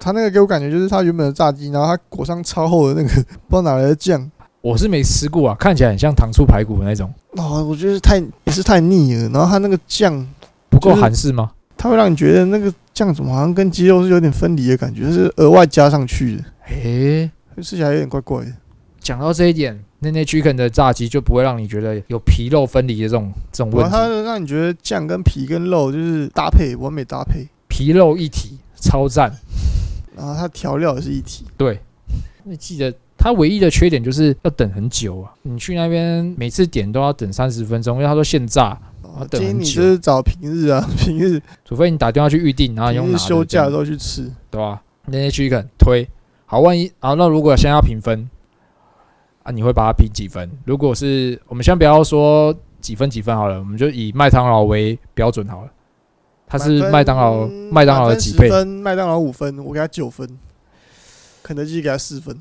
[0.00, 3.14] 它那个给我感觉就是它原本的炸鸡，然后它裹上超厚的那个
[3.48, 4.30] 不知道哪来的酱，
[4.60, 9.28] 我是没吃过啊，看起来很像糖醋排骨的那种，哦，我觉得太也是太腻了。
[9.30, 10.26] 然后它那个酱，
[10.68, 11.50] 不够就是韩式吗？
[11.76, 18.52] 它会让你觉得那个酱怎么好像跟鸡肉是有点分离的感觉，是额外加上去的，诶、吃起来有点怪怪的。
[19.00, 29.32] 讲到这一点，那那 chicken 的炸鸡就不会让你觉得有皮肉分离的这种这种问然后它题，让你觉得酱跟皮跟肉就是搭配完美搭配，皮肉一体，超赞。
[30.18, 31.44] 然后它调料也是一体。
[31.56, 31.78] 对，
[32.44, 44.30] 你记得它唯一的缺点就是要等很久啊，你去那边每次点都要等三十分钟，因为他说现炸，哦建议你等很久就是找平日啊，平日除非你打电话去预定，然后用拿休假的时候去吃。
[44.50, 46.08] 对吧、那些 chicken 推
[46.46, 48.28] 好，万一啊，那如果现在要评分
[49.42, 50.50] 啊，你会把它评几分？
[50.64, 55.70] 如果是我们先不要说几分几分好了，我们就以麦当劳为标准好了。
[56.48, 58.48] 它是麦当劳麦当劳的几倍？
[58.48, 60.26] 分麦当劳五分，我给他九分，
[61.42, 62.36] 肯德基给他四分。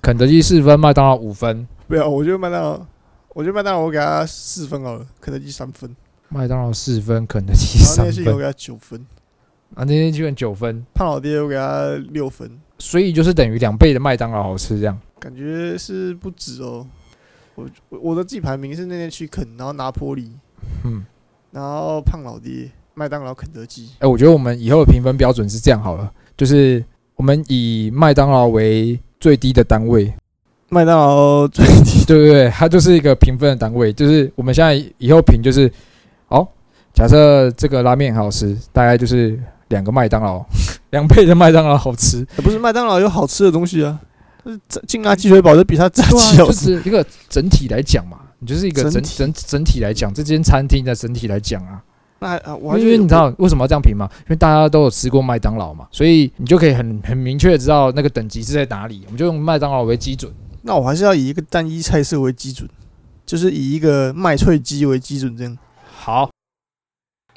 [0.00, 2.86] 肯德基四分，麦当劳五分，没有，我觉得麦当劳，
[3.34, 5.94] 我觉得麦当劳我给他四分好了，肯德基三分，
[6.28, 9.06] 麦当劳四分，肯德基三然后那些我分，给他九分，
[9.74, 14.98] 啊，那些 chicken 九分，胖老爹我给他六分，所以就是等于两倍的麦当劳好吃这样。
[15.18, 16.86] 感觉是不止哦。
[17.56, 20.30] 我我我的自己排名是那天去啃，然后拿坡里，
[20.84, 21.04] 嗯，
[21.50, 23.88] 然后胖老爹、麦当劳、肯德基。
[24.00, 26.84] 哎、我觉得我们以后的评分标准是这样好了，就是
[27.14, 30.12] 我们以麦当劳为最低的单位，
[30.68, 35.70] 麦当劳最低，对对对，它就是一个评分的单位，就是我们现在以后评就是，
[36.26, 36.44] 好，
[36.92, 40.44] 假设这个拉面很好吃，大概就是两个麦当劳，
[40.90, 43.96] 两倍的麦当劳好吃，不是麦当劳有好吃的东西啊，
[44.44, 46.74] 就是炸劲辣鸡腿堡就比它炸鸡好吃。
[46.76, 51.82] 就是一个整体来讲嘛，你就是一个整整整体来讲，这间餐厅的整体来讲啊，
[52.20, 54.08] 那还啊，我还因为你知道为什么要这样评吗？
[54.20, 60.32] 因为大家都有吃过麦当劳嘛，所以你就可以很很明确的知道那个等级是在哪里，我们就用麦当劳为基准。
[60.62, 62.68] 那我还是要以一个单一菜色为基准，
[63.24, 65.56] 就是以一个麦脆鸡为基准，这样。
[65.96, 66.28] 好，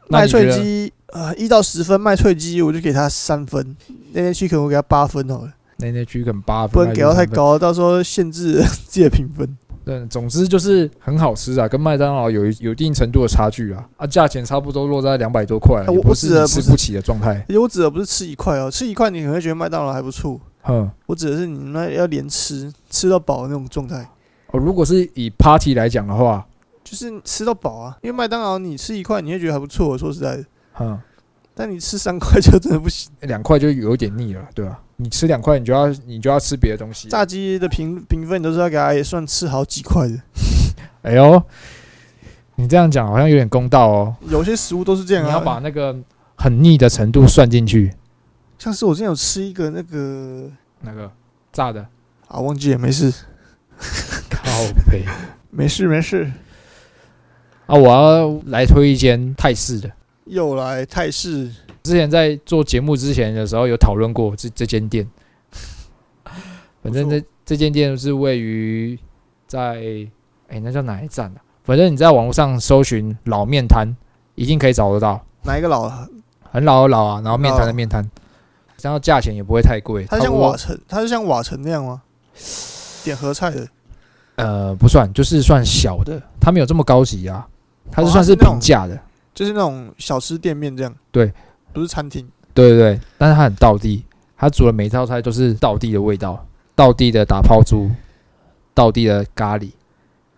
[0.07, 3.75] 麦脆鸡，呃，一到十分，麦脆鸡我就给它三分，
[4.13, 7.25] 那天去可能我给它八分好了，那那区肯八分，不能给到太。
[7.25, 9.57] 高，到时候限制 自己的评分。
[9.83, 17.43] 对，总之就是很好吃啊，跟麦当劳有一有一定程度的差距啊，啊，价钱差不多落在两百多块啊，我不我指的不是不起的状态。
[17.59, 24.07] 我指的不是吃一块哦，吃一块你可能会觉得麦当劳还不错，哼，我指的是你那要连吃，吃到饱的那种状态，
[24.51, 26.45] 哦，如果是以 party 来讲的话，
[26.83, 27.97] 就是吃到饱啊。
[28.03, 30.99] 因为麦当劳你吃一块你会觉得还不错，说实在的，哼，
[31.61, 33.11] 但你吃三块就真的不行。
[33.21, 37.07] 两块就有点腻了，对吧、你吃两块，你就要你就要吃别的东西。
[37.07, 40.19] 炸鸡的评评分你都是要给它也算吃好几块的，
[41.03, 41.39] 哎呦，
[42.55, 44.15] 你这样讲好像有点公道哦。
[44.27, 45.27] 有些食物都是这样啊。
[45.27, 45.95] 你要把那个
[46.35, 47.93] 很腻的程度算进去，
[48.57, 51.11] 像是我之前有吃一个那个那个
[51.53, 51.85] 炸的
[52.27, 53.13] 啊，忘记了，没事，
[54.31, 54.49] 靠
[54.89, 55.05] 背
[55.51, 56.31] 没事，没事。
[57.67, 57.75] 啊！
[57.75, 59.89] 我要来推一间泰式的。
[60.31, 61.51] 又来泰式，
[61.83, 65.05] 之前在做节目之前的时候有讨论过这这间店，
[66.81, 68.97] 反正这这间店是位于
[69.45, 70.07] 在
[70.47, 71.43] 哎、那叫哪一站啊？
[71.65, 73.93] 反正你在网络上搜寻老面摊，
[74.35, 75.81] 一定可以找得到，哪一个老？
[75.81, 76.07] 啊？
[76.49, 78.09] 很老的老啊，然后面摊的面摊，
[78.81, 82.01] 然后价钱也不会太贵，它像瓦城，它是像瓦城那样吗？
[83.03, 83.67] 点合菜的，
[84.35, 87.45] 呃不算，就是算小的，它没有这么高级啊，
[87.91, 88.97] 它是算是平价的，
[89.33, 90.93] 就是那种小吃店面这样。
[91.11, 91.31] 对，
[91.73, 92.27] 不是餐厅。
[92.53, 94.03] 对对对，但是它很道地，
[94.37, 97.89] 它煮的每一道菜都是道地的味道，道地的打泡猪，
[98.73, 99.71] 道地的咖喱，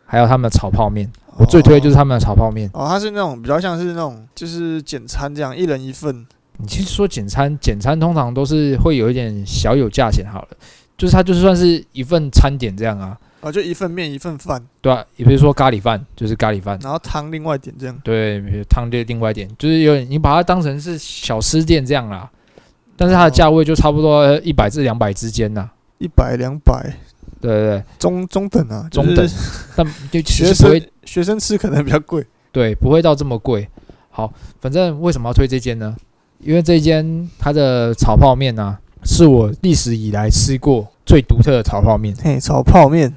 [0.06, 1.12] 还有他们的炒泡面。
[1.38, 2.70] 我最推的就是他们的炒泡面。
[2.74, 6.26] 哦，它是那种比较像是那种就是简餐这样，一人一份。
[6.58, 10.50] 你其实说简餐，简餐通常都是会有一点小有价钱好了，
[10.96, 18.00] 就是它就算是一份餐点这样啊，啊，就一份面一份饭，对啊、也比如说咖喱饭，就是咖喱饭，然后汤另外点这样。
[18.04, 22.30] 对，汤就另外一点，就是有点你把它当成是小吃店这样啦，
[22.96, 26.96] 但是它的价位就差不多一百至两百之间呐，一百两百，
[27.42, 29.30] 对对对，中中等啊，中等
[29.76, 32.26] 但就 其学实不会生学生吃可能比较贵。
[32.54, 33.68] 对，不会到这么贵。
[34.10, 35.96] 好，反正为什么要推这间呢？
[36.40, 42.16] 因为这间它的炒泡面呢、是我历史以来吃过最独特的炒泡面。
[42.22, 43.12] 嘿，炒泡面，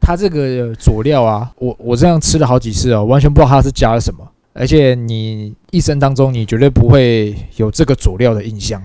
[0.00, 8.82] 它这个佐料啊，我我这样吃了好几次哦，完全不知道它是加了什么，而且你一生当中你绝对不会有这个佐料的印象。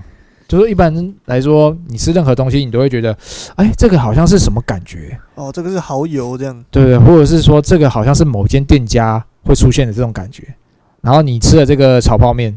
[0.47, 0.93] 就是一般
[1.26, 3.18] 来说，你吃任何东西，你都会觉得，
[3.55, 6.63] 哎，这个好像是什么感觉，哦，这个是蚝油这样。
[6.70, 6.99] 对不对？
[6.99, 10.43] 或者是说，这个好像是某间店家会出现的这种感觉。
[11.01, 12.55] 然后你吃了这个炒泡面，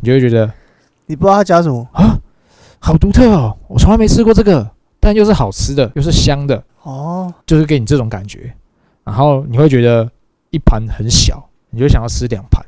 [0.00, 0.52] 你就会觉得
[1.06, 2.18] 你不知道它加什么啊，
[2.80, 8.52] 好独特哦，我从来没吃过这个，但又是好吃的，又是香的，哦，就是给你这种感觉。
[9.04, 10.10] 然后你会觉得
[10.50, 12.64] 一盘很小，你就想要吃两盘，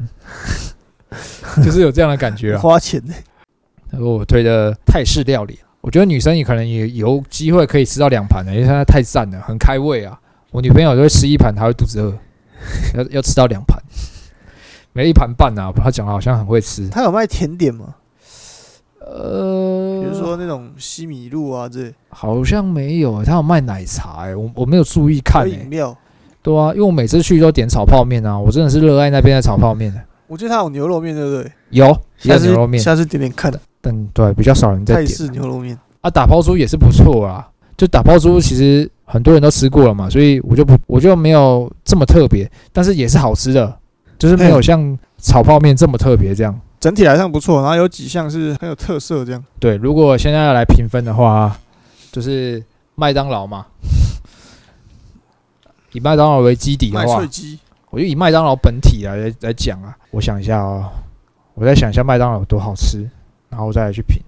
[1.65, 2.59] 就是有这样的感觉啊。
[2.63, 3.15] 花钱呢？
[3.91, 10.19] 然后我推的泰式料理，我觉得女生也可能也有机会可以吃到两盘的，因为它太赞了，很开胃啊。
[10.51, 12.19] 我女朋友就会吃一盘，她会肚子饿，
[12.97, 13.79] 要要吃到两盘，
[14.93, 15.71] 每一盘半啊。
[15.75, 17.95] 她讲的好像很会吃，他有卖甜点吗？
[18.99, 19.62] 呃，
[20.03, 25.97] 比如说那种西米露啊，这好像没有、欸，她有卖奶茶、欸，我我没有注意看、欸饮，料。
[26.43, 30.01] 对啊，因为我每次去都点炒泡面啊，我真的是热爱那边的炒泡面的。
[30.27, 31.53] 我记得他有牛肉面，对不对？
[31.71, 31.87] 有，
[32.19, 33.53] 下次有牛肉面，下次点点看。
[33.81, 36.11] 但对比较少人在点泰式牛肉面，啊。
[36.11, 43.77] 打抛猪也是不错啊，就打抛猪其实很多人都吃过了嘛，所以我就不我就没有这么特别，但是也是好吃的，
[44.19, 46.61] 就是没有像炒泡面这么特别这样。
[46.83, 49.45] 整体来上不错，然后有几项是很有特色，这样。
[49.61, 51.57] 对，如果现在要来评分的话，
[52.11, 52.61] 就是
[52.97, 53.67] 麦当劳嘛，
[55.93, 57.61] 以麦当劳为基底的话麦脆，鸡，
[57.91, 59.97] 我就以麦当劳本体来来来讲啊。
[60.11, 60.91] 我想一下哦，
[61.55, 63.09] 我再想一下麦当劳有多好吃，
[63.49, 64.21] 然后我再来去评。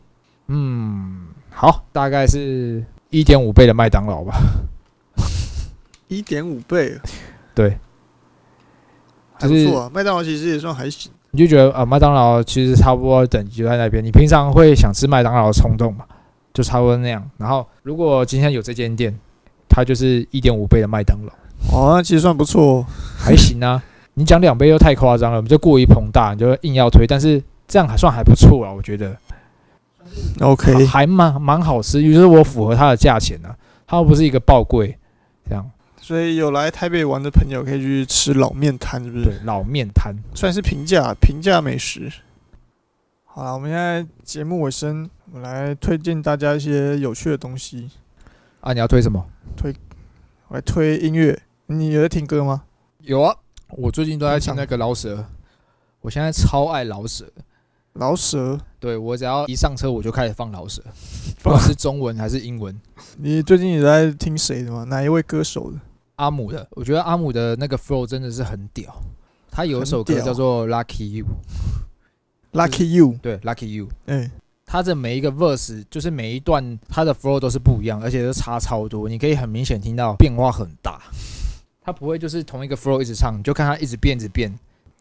[0.46, 4.40] 嗯，好，大概是一点五倍的麦当劳吧。
[6.06, 6.96] 一点五倍，
[7.52, 7.76] 对，
[9.32, 9.90] 还不错啊。
[9.92, 11.10] 麦当劳其实也算还行。
[11.34, 14.02] 你就觉得啊，麦当劳其实差不多等级就在那边。
[14.04, 16.04] 你平常会想吃麦当劳的冲动嘛？
[16.52, 17.28] 就差不多那样。
[17.36, 19.12] 然后如果今天有这间店，
[19.68, 21.32] 它就是一点五倍的麦当劳，
[21.76, 22.86] 哦，那其实算不错哦。
[23.18, 23.82] 还行啊。
[24.14, 27.04] 你讲两倍又太夸张了，我们就过于膨大，你就硬要推。
[27.04, 29.16] 但是这样还算还不错啊，我觉得
[30.40, 33.50] OK，还蛮蛮好吃，就是我符合它的价钱啊，
[33.88, 34.96] 它又不是一个爆贵，
[35.48, 35.68] 这样
[36.06, 39.24] 所以有来台北玩的朋友可以去吃老面摊，是不是？
[39.24, 40.14] 对老面摊。
[40.34, 42.12] 算是平价平价美食。
[43.24, 47.88] 好了，我们现在节目尾声，我来推荐大家一些有趣的东西。
[48.60, 49.24] 啊，你要推什么？
[49.56, 49.74] 推
[50.48, 52.64] 我来推音乐，你有在听歌吗？
[53.00, 53.34] 有啊，
[53.70, 55.24] 我最近都在听那个老舍，
[56.02, 57.24] 我现在超爱老舍。
[57.94, 60.82] 老舍，对我只要一上车我就开始放老舍，
[61.42, 62.78] 不管是中文还是英文。
[63.16, 64.84] 你最近也在听谁的吗？
[64.84, 65.78] 哪一位歌手的？
[66.16, 68.94] 阿姆的，我觉得阿姆的那个 flow 真的是很屌。
[69.50, 71.26] 他有一首歌叫做《Lucky You》
[72.58, 73.86] ，Lucky You，对，《Lucky You》。
[74.06, 74.30] 嗯、
[74.66, 81.00] 他的每一个 verse 就是每一段他的 flow 都是不一样，而且都差超多，你可以很明显听到变化很大。
[81.80, 84.52] 他不会就是同一个 flow 一直唱，你就看他一直变，一直变。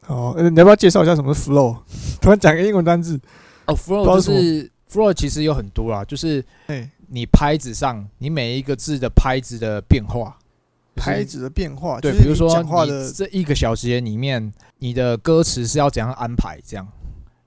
[0.07, 1.77] 哦、呃你要不要介绍一下什么是 flow？
[2.21, 3.19] 突然讲个英文单字，
[3.65, 10.42] 哦，flow 就是是 flow 其实有很多啦，就是哎、你拍子上你每一个字的拍子的变化，就是
[10.95, 16.87] 拍子的变化，对，比如说你讲话的这一个小时里面，你的歌词是要怎样安排这样，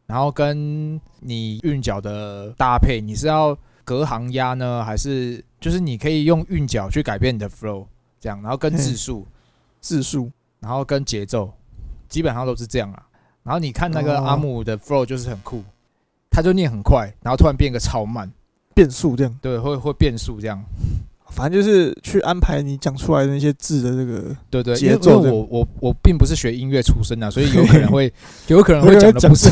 [0.06, 7.86] 然后跟你韵脚的搭配，你是要隔行压呢，还是就是你可以用韵脚去改变你的 flow
[8.20, 9.26] 这样，然后跟嗯字数，
[9.80, 10.30] 字数，
[10.60, 11.52] 然后跟节奏，
[12.08, 13.02] 基本上都是这样啊。
[13.42, 14.24] 然后你看那个哦。
[14.24, 15.62] 阿姆的 flow 就是很酷，
[16.30, 18.28] 他就念很快，然后突然变个超慢，
[18.74, 20.60] 变速这样，对，会会变速这样。
[21.30, 28.12] 反正就是去安排你讲出来的那些字的这个对对，节因为因为奏我我我并不是学音乐出身的，所以有可能会
[28.48, 29.48] 有可能会讲的不是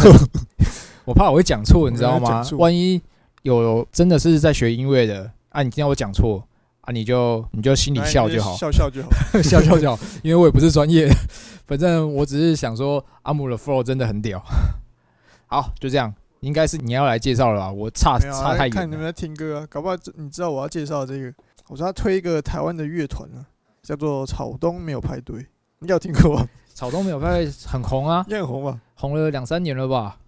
[1.04, 3.00] 我怕我会讲错，你知道吗万一
[3.42, 6.42] 有真的是在学音乐的啊，你听到我讲错
[6.80, 9.10] 啊，你就你就心里笑就好，笑笑就好。
[9.42, 11.14] 笑笑就好，因为我也不是专业的，
[11.66, 14.42] 反正我只是想说阿姆的 flow 真的很屌。
[15.46, 17.70] 好，就这样，应该是你要来介绍了吧？
[17.70, 18.70] 我差差太远。
[18.70, 21.32] 看你们在听歌啊，搞不好你知道我要介绍这个，
[21.68, 23.46] 我说要推一个台湾的乐团啊，
[23.82, 25.46] 叫做草东没有派对，
[25.78, 26.48] 你有听过吗？
[26.74, 28.80] 草东没有派对很红啊，应该很红吧？
[28.94, 30.18] 红了两三年了吧？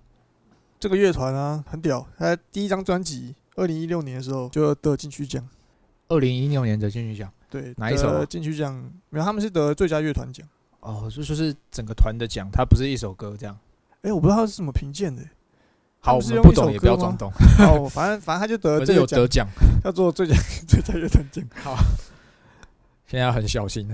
[0.78, 5.46] 这个乐团啊很屌，他第一张专辑二零一六年的时候就得金曲奖，
[6.08, 8.74] 二零一六年的金曲奖对，哪一首金曲奖
[9.10, 10.46] 没有，他们是得最佳乐团奖。
[10.80, 13.58] 哦，就就是整个团的奖，它不是一首歌这样。
[14.02, 15.30] 哎、我不知道他是怎么评鉴的、他
[16.06, 19.48] 好，我们不懂也不要装懂， 哦，反正反正他就得了这个奖是有得，奖。
[19.82, 20.34] 叫做最佳
[20.68, 21.44] 最佳乐团奖。
[21.56, 21.76] 好
[23.08, 23.88] 现在要很小心。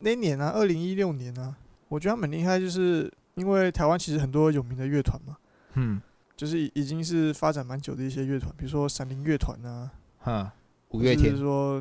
[0.00, 1.54] 那一年啊，二零一六年啊，
[1.88, 5.36] 我觉得他们很厉害，就是因为台湾其实很多有名的乐团嘛，
[5.74, 6.00] 嗯，
[6.36, 10.52] 就是已已经是发展蛮久的一些乐团，比如说闪灵乐团啊，哈，
[10.90, 11.80] 五月天说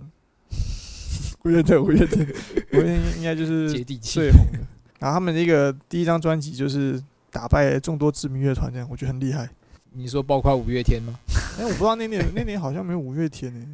[1.43, 2.28] 五月天，五月天，
[2.74, 4.32] 五月天应该就是接地气最。
[4.32, 4.59] 红的。
[4.99, 9.49] 然后他们那个第一张专辑就是打败众多知名乐团，这样我觉得很厉害。
[9.96, 11.20] 你说包括五月天吗？
[11.60, 13.66] 哎、我不知道那年那年好像没有五月天呢、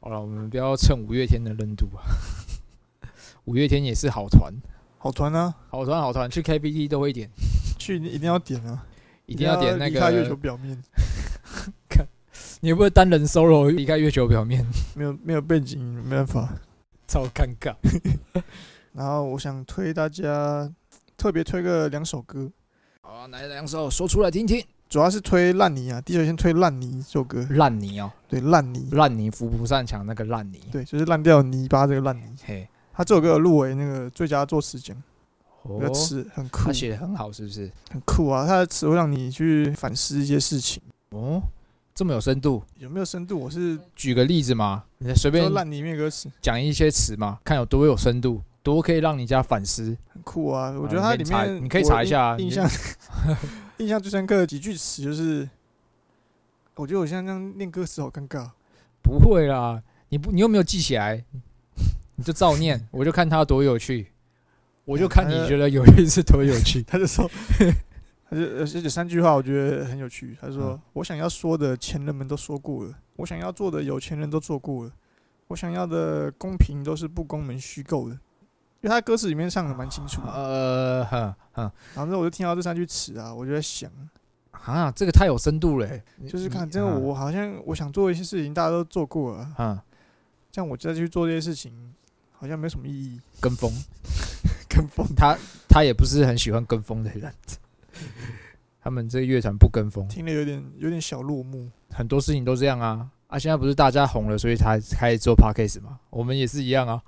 [0.00, 2.02] 好了，我们不要蹭五月天的热度啊。
[3.44, 4.52] 五月天也是好团，
[4.96, 7.28] 好团啊，好团，好团，去 KTV 都会点，
[7.78, 8.86] 去一定要点啊，
[9.26, 10.34] 一定要点那离开月球。
[10.34, 10.82] 表面。
[11.90, 12.06] 看
[12.60, 14.64] 你会不会单人 solo 离开月球表面？
[14.94, 16.48] 没有没有背景，没办法。
[17.06, 17.74] 超尴尬。
[18.94, 20.72] 然后我想推大家
[21.18, 22.50] 特别推个两首歌，
[23.02, 24.64] 好啊，来两首说出来听听。
[24.94, 30.60] 主要是推烂泥啊，第一首先推烂泥这首歌，烂泥哦，对烂泥，烂泥扶不上墙那个烂泥。
[30.70, 32.22] 对，就是烂掉泥巴这个烂泥。
[32.44, 34.96] 嘿，他这首歌有入围那个最佳作词奖，
[35.62, 37.68] 哦那个词很酷他，写的很好，是不是？
[37.90, 38.46] 很酷啊！
[38.46, 40.80] 他的词会让你去反思一些事情，
[41.10, 41.42] 哦，
[41.92, 42.62] 这么有深度。
[42.78, 43.36] 有没有深度？
[43.36, 49.96] 我是举个例子嘛，你随便烂泥面歌词讲一些词嘛，看有多有深度，多可以让你家反思。
[50.12, 50.70] 很酷啊！
[50.80, 52.64] 我觉得啊它里面你可以查一下啊印象
[53.78, 55.48] 印象最深刻的几句词就是，
[56.76, 58.50] 我觉得我现在这样念歌词好尴尬。
[59.02, 61.24] 不会啦，你不你又没有记起来，
[62.14, 64.06] 你就照念， 我就看他多有趣，
[64.84, 66.82] 我就看你觉得有趣是多有趣。
[66.88, 67.28] 他就说，
[68.30, 70.36] 他就而且三句话我觉得很有趣。
[70.40, 74.92] 他说：“嗯我想要说的前人们都说过了，我想要做的有钱人都做过了，
[75.48, 78.18] 我想要的公平都是不公们虚构的。”
[78.84, 83.90] 因为他歌词里面唱的蛮清楚的，呃，哼哼，然后我就听到这三句词啊，我就在想，
[84.50, 89.80] 啊，这个太有深度了欸、就是看你真的我好像我想做一些事情，大家都做过了，嗯，
[90.52, 91.72] 这样我再去做这些事情，
[92.32, 93.18] 好像没什么意义。
[93.40, 93.72] 跟风，
[94.68, 95.34] 跟风，他
[95.66, 97.32] 他也不是很喜欢跟风的人，
[98.82, 101.70] 他们这个乐团不跟风，听了有点有点小落幕。
[101.88, 103.08] 很多事情都这样啊。
[103.28, 103.38] 啊！
[103.38, 107.02] 现在不是大家红了，所以才开始做 podcast 嘛，我们也是一样啊。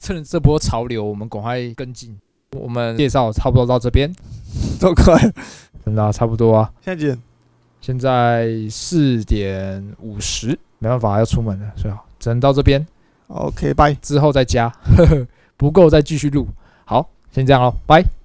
[0.00, 2.18] 趁着这波潮流，我们赶快跟进。
[2.56, 4.12] 我们介绍差不多到这边，
[4.80, 5.32] 都快，现
[5.84, 6.72] 真的啊、差不多啊。
[6.84, 7.22] 现在几点？
[7.80, 10.48] 现在四点五十，
[10.78, 12.84] 没办法要出门了，所以只能到这边
[13.28, 13.94] ，OK，拜。
[13.94, 14.70] 之后再加，
[15.56, 16.46] 不够再继续录。
[16.84, 18.19] 好，先这样喽，拜。